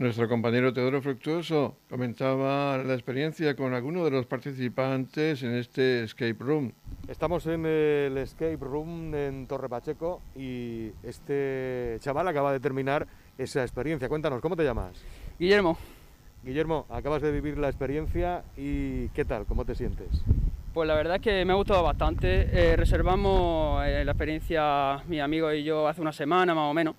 Nuestro 0.00 0.30
compañero 0.30 0.72
Teodoro 0.72 1.02
Fructuoso 1.02 1.76
comentaba 1.90 2.78
la 2.78 2.94
experiencia 2.94 3.54
con 3.54 3.74
alguno 3.74 4.02
de 4.02 4.10
los 4.10 4.24
participantes 4.24 5.42
en 5.42 5.54
este 5.54 6.04
escape 6.04 6.36
room. 6.38 6.72
Estamos 7.06 7.44
en 7.44 7.66
el 7.66 8.16
escape 8.16 8.56
room 8.56 9.14
en 9.14 9.46
Torre 9.46 9.68
Pacheco 9.68 10.22
y 10.34 10.90
este 11.02 11.98
chaval 12.00 12.26
acaba 12.28 12.50
de 12.50 12.60
terminar 12.60 13.06
esa 13.36 13.60
experiencia. 13.60 14.08
Cuéntanos, 14.08 14.40
¿cómo 14.40 14.56
te 14.56 14.64
llamas? 14.64 14.92
Guillermo. 15.38 15.76
Guillermo, 16.42 16.86
acabas 16.88 17.20
de 17.20 17.30
vivir 17.30 17.58
la 17.58 17.68
experiencia 17.68 18.42
y 18.56 19.08
¿qué 19.08 19.26
tal? 19.26 19.44
¿Cómo 19.44 19.66
te 19.66 19.74
sientes? 19.74 20.08
Pues 20.72 20.88
la 20.88 20.94
verdad 20.94 21.16
es 21.16 21.20
que 21.20 21.44
me 21.44 21.52
ha 21.52 21.56
gustado 21.56 21.82
bastante. 21.82 22.48
Eh, 22.50 22.74
reservamos 22.74 23.84
eh, 23.84 24.02
la 24.02 24.12
experiencia 24.12 25.02
mi 25.08 25.20
amigo 25.20 25.52
y 25.52 25.62
yo 25.62 25.86
hace 25.86 26.00
una 26.00 26.12
semana 26.14 26.54
más 26.54 26.70
o 26.70 26.72
menos 26.72 26.94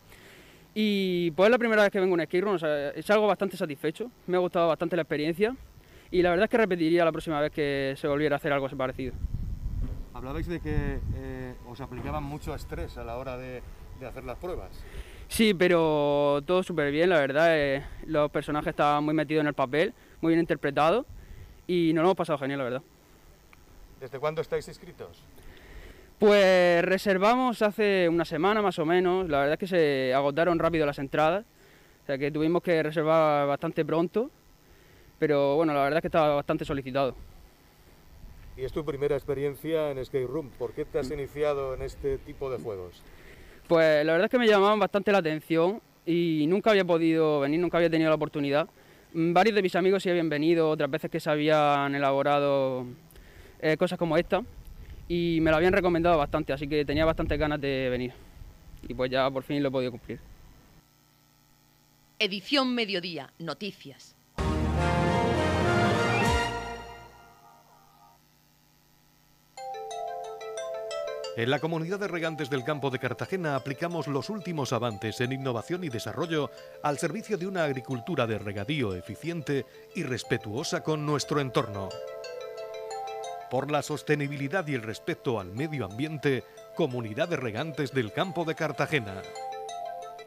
y 0.74 1.32
pues 1.32 1.48
es 1.48 1.52
la 1.52 1.58
primera 1.58 1.84
vez 1.84 1.92
que 1.92 2.00
vengo 2.00 2.16
a 2.16 2.20
un 2.20 2.26
skate 2.26 2.96
es 2.96 3.10
algo 3.10 3.28
bastante 3.28 3.58
satisfecho, 3.58 4.10
me 4.28 4.38
ha 4.38 4.40
gustado 4.40 4.70
bastante 4.70 4.96
la 4.96 5.02
experiencia 5.02 5.56
y 6.12 6.22
la 6.22 6.30
verdad 6.30 6.46
es 6.46 6.50
que 6.50 6.58
repetiría 6.58 7.06
la 7.06 7.12
próxima 7.12 7.40
vez 7.40 7.52
que 7.52 7.96
se 7.98 8.08
volviera 8.08 8.36
a 8.36 8.38
hacer 8.38 8.54
algo 8.54 8.70
parecido. 8.70 9.14
Hablabais 10.14 10.48
de 10.48 10.60
que 10.60 11.00
eh, 11.16 11.56
os 11.68 11.80
aplicaban 11.82 12.24
mucho 12.24 12.54
estrés 12.54 12.98
a 12.98 13.04
la 13.04 13.18
hora 13.18 13.38
de, 13.38 13.62
hacer 14.06 14.24
las 14.24 14.38
pruebas. 14.38 14.70
Sí, 15.28 15.54
pero 15.54 16.42
todo 16.46 16.64
súper 16.64 16.92
bien, 16.92 17.10
la 17.10 17.20
verdad. 17.20 17.58
Eh, 17.58 17.84
los 18.06 18.30
personajes 18.30 18.70
estaban 18.72 19.04
muy 19.04 19.14
metidos 19.14 19.42
en 19.42 19.48
el 19.48 19.54
papel, 19.54 19.94
muy 20.20 20.32
bien 20.32 20.42
interpretados 20.42 21.06
y 21.66 21.92
nos 21.94 22.02
lo 22.02 22.10
hemos 22.10 22.18
pasado 22.18 22.40
genial, 22.40 22.60
la 22.60 22.64
verdad. 22.66 22.82
¿Desde 24.00 24.20
cuándo 24.20 24.42
estáis 24.42 24.68
inscritos? 24.68 25.24
Pues 26.22 26.86
reservamos 26.86 27.64
hace 27.64 28.08
una 28.08 28.26
semana 28.26 28.62
más 28.62 28.78
o 28.78 28.86
menos, 28.86 29.28
la 29.28 29.40
verdad 29.40 29.54
es 29.54 29.60
que 29.60 29.66
se 29.66 30.14
agotaron 30.14 30.60
rápido 30.60 30.86
las 30.86 31.00
entradas, 31.00 31.44
o 32.04 32.06
sea 32.06 32.20
que 32.20 32.30
tuvimos 32.30 32.62
que 32.62 32.84
reservar 32.84 33.48
bastante 33.48 33.84
pronto, 33.84 34.30
pero 35.18 35.56
bueno, 35.56 35.74
la 35.74 35.82
verdad 35.82 35.98
es 35.98 36.02
que 36.02 36.10
estaba 36.10 36.36
bastante 36.36 36.64
solicitado. 36.64 37.16
¿Y 38.56 38.64
es 38.64 38.72
tu 38.72 38.86
primera 38.86 39.16
experiencia 39.16 39.90
en 39.90 40.06
Skate 40.06 40.28
Room? 40.28 40.52
¿Por 40.60 40.74
qué 40.74 40.86
te 40.86 41.00
has 41.00 41.10
iniciado 41.10 41.74
en 41.74 41.82
este 41.82 42.20
tipo 42.20 42.52
de 42.52 42.60
juegos? 42.60 43.02
Pues 43.68 44.06
la 44.06 44.12
verdad 44.12 44.26
es 44.26 44.32
que 44.32 44.38
me 44.38 44.48
llamaban 44.48 44.78
bastante 44.78 45.12
la 45.12 45.18
atención 45.18 45.82
y 46.06 46.46
nunca 46.48 46.70
había 46.70 46.86
podido 46.86 47.40
venir, 47.40 47.60
nunca 47.60 47.78
había 47.78 47.90
tenido 47.90 48.12
la 48.12 48.16
oportunidad. 48.18 48.70
Varios 49.12 49.56
de 49.56 49.64
mis 49.64 49.76
amigos 49.76 50.04
sí 50.04 50.12
habían 50.12 50.30
venido, 50.30 50.70
otras 50.70 50.92
veces 50.92 51.10
que 51.10 51.20
se 51.20 51.32
habían 51.32 51.96
elaborado 51.96 52.86
eh, 53.60 53.76
cosas 53.76 53.98
como 53.98 54.18
esta, 54.18 54.44
y 55.14 55.42
me 55.42 55.52
lo 55.52 55.58
habían 55.58 55.74
recomendado 55.74 56.18
bastante, 56.18 56.54
así 56.54 56.70
que 56.70 56.86
tenía 56.86 57.04
bastantes 57.04 57.38
ganas 57.38 57.60
de 57.60 57.90
venir. 57.90 58.14
Y 58.88 58.94
pues 58.94 59.12
ya 59.12 59.30
por 59.30 59.44
fin 59.44 59.62
lo 59.62 59.68
he 59.68 59.72
podido 59.72 59.92
cumplir. 59.92 60.22
Edición 62.18 62.74
Mediodía, 62.74 63.30
Noticias. 63.38 64.16
En 71.36 71.50
la 71.50 71.60
comunidad 71.60 72.00
de 72.00 72.08
regantes 72.08 72.50
del 72.50 72.64
campo 72.64 72.90
de 72.90 73.00
Cartagena 73.00 73.58
aplicamos 73.58 74.08
los 74.08 74.30
últimos 74.30 74.72
avances 74.72 75.20
en 75.20 75.34
innovación 75.34 75.84
y 75.84 75.90
desarrollo 75.90 76.52
al 76.84 76.98
servicio 77.00 77.38
de 77.38 77.48
una 77.48 77.66
agricultura 77.66 78.28
de 78.28 78.40
regadío 78.40 78.96
eficiente 78.96 79.66
y 79.94 80.04
respetuosa 80.04 80.84
con 80.84 81.06
nuestro 81.06 81.42
entorno 81.42 81.90
por 83.52 83.70
la 83.70 83.82
sostenibilidad 83.82 84.66
y 84.66 84.76
el 84.76 84.82
respeto 84.82 85.38
al 85.38 85.52
medio 85.52 85.84
ambiente, 85.84 86.46
Comunidad 86.78 87.28
de 87.28 87.36
Regantes 87.36 87.92
del 87.92 88.14
Campo 88.14 88.46
de 88.46 88.56
Cartagena. 88.56 89.22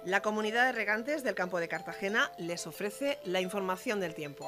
La 0.04 0.20
Comunidad 0.20 0.66
de 0.66 0.72
Regantes 0.72 1.24
del 1.24 1.34
Campo 1.34 1.58
de 1.58 1.66
Cartagena 1.66 2.30
les 2.36 2.66
ofrece 2.66 3.18
la 3.24 3.40
información 3.40 3.98
del 3.98 4.14
tiempo. 4.14 4.46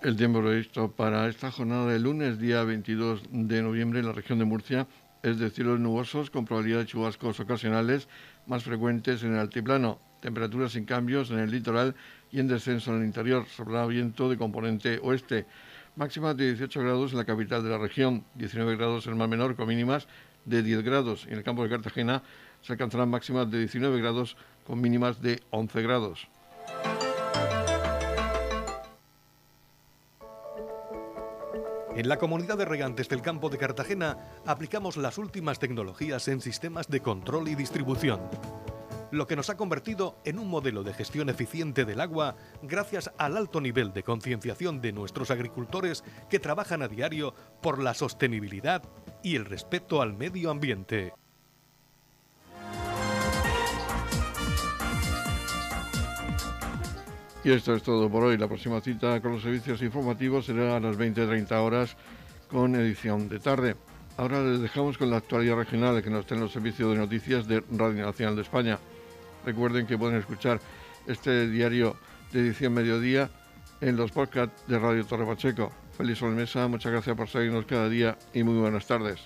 El 0.00 0.16
tiempo 0.16 0.40
previsto 0.40 0.90
para 0.90 1.28
esta 1.28 1.50
jornada 1.50 1.92
de 1.92 1.98
lunes, 1.98 2.38
día 2.38 2.64
22 2.64 3.24
de 3.28 3.60
noviembre, 3.60 4.00
en 4.00 4.06
la 4.06 4.12
región 4.12 4.38
de 4.38 4.46
Murcia 4.46 4.88
es 5.22 5.38
de 5.38 5.50
cielos 5.50 5.78
nubosos 5.78 6.30
con 6.30 6.46
probabilidad 6.46 6.78
de 6.78 6.86
chubascos 6.86 7.38
ocasionales 7.38 8.08
más 8.46 8.64
frecuentes 8.64 9.22
en 9.22 9.34
el 9.34 9.40
altiplano 9.40 10.00
Temperaturas 10.20 10.72
sin 10.72 10.84
cambios 10.84 11.30
en 11.30 11.38
el 11.38 11.50
litoral 11.50 11.94
y 12.30 12.40
en 12.40 12.48
descenso 12.48 12.92
en 12.92 13.00
el 13.00 13.06
interior. 13.06 13.46
Soplará 13.46 13.86
viento 13.86 14.28
de 14.28 14.36
componente 14.36 15.00
oeste. 15.02 15.46
Máxima 15.96 16.34
de 16.34 16.54
18 16.54 16.80
grados 16.82 17.12
en 17.12 17.18
la 17.18 17.24
capital 17.24 17.64
de 17.64 17.70
la 17.70 17.78
región, 17.78 18.24
19 18.34 18.76
grados 18.76 19.06
en 19.06 19.12
el 19.12 19.18
mar 19.18 19.28
menor 19.28 19.56
con 19.56 19.66
mínimas 19.66 20.06
de 20.44 20.62
10 20.62 20.82
grados. 20.82 21.26
En 21.26 21.34
el 21.34 21.42
campo 21.42 21.62
de 21.62 21.70
Cartagena 21.70 22.22
se 22.62 22.72
alcanzarán 22.72 23.08
máximas 23.08 23.50
de 23.50 23.58
19 23.58 24.00
grados 24.00 24.36
con 24.66 24.80
mínimas 24.80 25.20
de 25.20 25.40
11 25.50 25.82
grados. 25.82 26.28
En 31.96 32.08
la 32.08 32.18
comunidad 32.18 32.56
de 32.56 32.64
regantes 32.64 33.08
del 33.08 33.20
campo 33.20 33.50
de 33.50 33.58
Cartagena 33.58 34.16
aplicamos 34.46 34.96
las 34.96 35.18
últimas 35.18 35.58
tecnologías 35.58 36.28
en 36.28 36.40
sistemas 36.40 36.88
de 36.88 37.00
control 37.00 37.48
y 37.48 37.56
distribución, 37.56 38.20
lo 39.10 39.26
que 39.26 39.36
nos 39.36 39.50
ha 39.50 39.56
convertido 39.56 40.16
en 40.24 40.38
un 40.38 40.48
modelo 40.48 40.82
de 40.82 40.94
gestión 40.94 41.28
eficiente 41.28 41.84
del 41.84 42.00
agua 42.00 42.36
gracias 42.62 43.10
al 43.18 43.36
alto 43.36 43.60
nivel 43.60 43.92
de 43.92 44.02
concienciación 44.02 44.80
de 44.80 44.92
nuestros 44.92 45.30
agricultores 45.30 46.04
que 46.28 46.38
trabajan 46.38 46.82
a 46.82 46.88
diario 46.88 47.34
por 47.60 47.80
la 47.80 47.94
sostenibilidad 47.94 48.82
y 49.22 49.36
el 49.36 49.44
respeto 49.44 50.02
al 50.02 50.14
medio 50.14 50.50
ambiente. 50.50 51.12
Y 57.42 57.52
esto 57.52 57.74
es 57.74 57.82
todo 57.82 58.10
por 58.10 58.24
hoy. 58.24 58.36
La 58.36 58.48
próxima 58.48 58.80
cita 58.82 59.20
con 59.22 59.32
los 59.32 59.42
servicios 59.42 59.80
informativos 59.80 60.44
será 60.44 60.76
a 60.76 60.80
las 60.80 60.98
20.30 60.98 61.50
horas 61.52 61.96
con 62.50 62.74
edición 62.74 63.28
de 63.28 63.38
tarde. 63.38 63.76
Ahora 64.18 64.42
les 64.42 64.60
dejamos 64.60 64.98
con 64.98 65.10
la 65.10 65.16
actualidad 65.16 65.56
regional 65.56 66.02
que 66.02 66.10
nos 66.10 66.20
está 66.20 66.34
en 66.34 66.42
los 66.42 66.52
servicios 66.52 66.92
de 66.92 66.98
noticias 66.98 67.48
de 67.48 67.62
Radio 67.70 68.04
Nacional 68.04 68.36
de 68.36 68.42
España. 68.42 68.78
Recuerden 69.44 69.86
que 69.86 69.98
pueden 69.98 70.18
escuchar 70.18 70.60
este 71.06 71.48
diario 71.48 71.96
de 72.32 72.40
edición 72.40 72.74
mediodía 72.74 73.30
en 73.80 73.96
los 73.96 74.10
podcasts 74.12 74.62
de 74.66 74.78
Radio 74.78 75.04
Torre 75.04 75.26
Pacheco. 75.26 75.72
Feliz 75.96 76.22
Mesa, 76.22 76.68
muchas 76.68 76.92
gracias 76.92 77.16
por 77.16 77.28
seguirnos 77.28 77.66
cada 77.66 77.88
día 77.88 78.16
y 78.32 78.42
muy 78.42 78.58
buenas 78.58 78.86
tardes. 78.86 79.20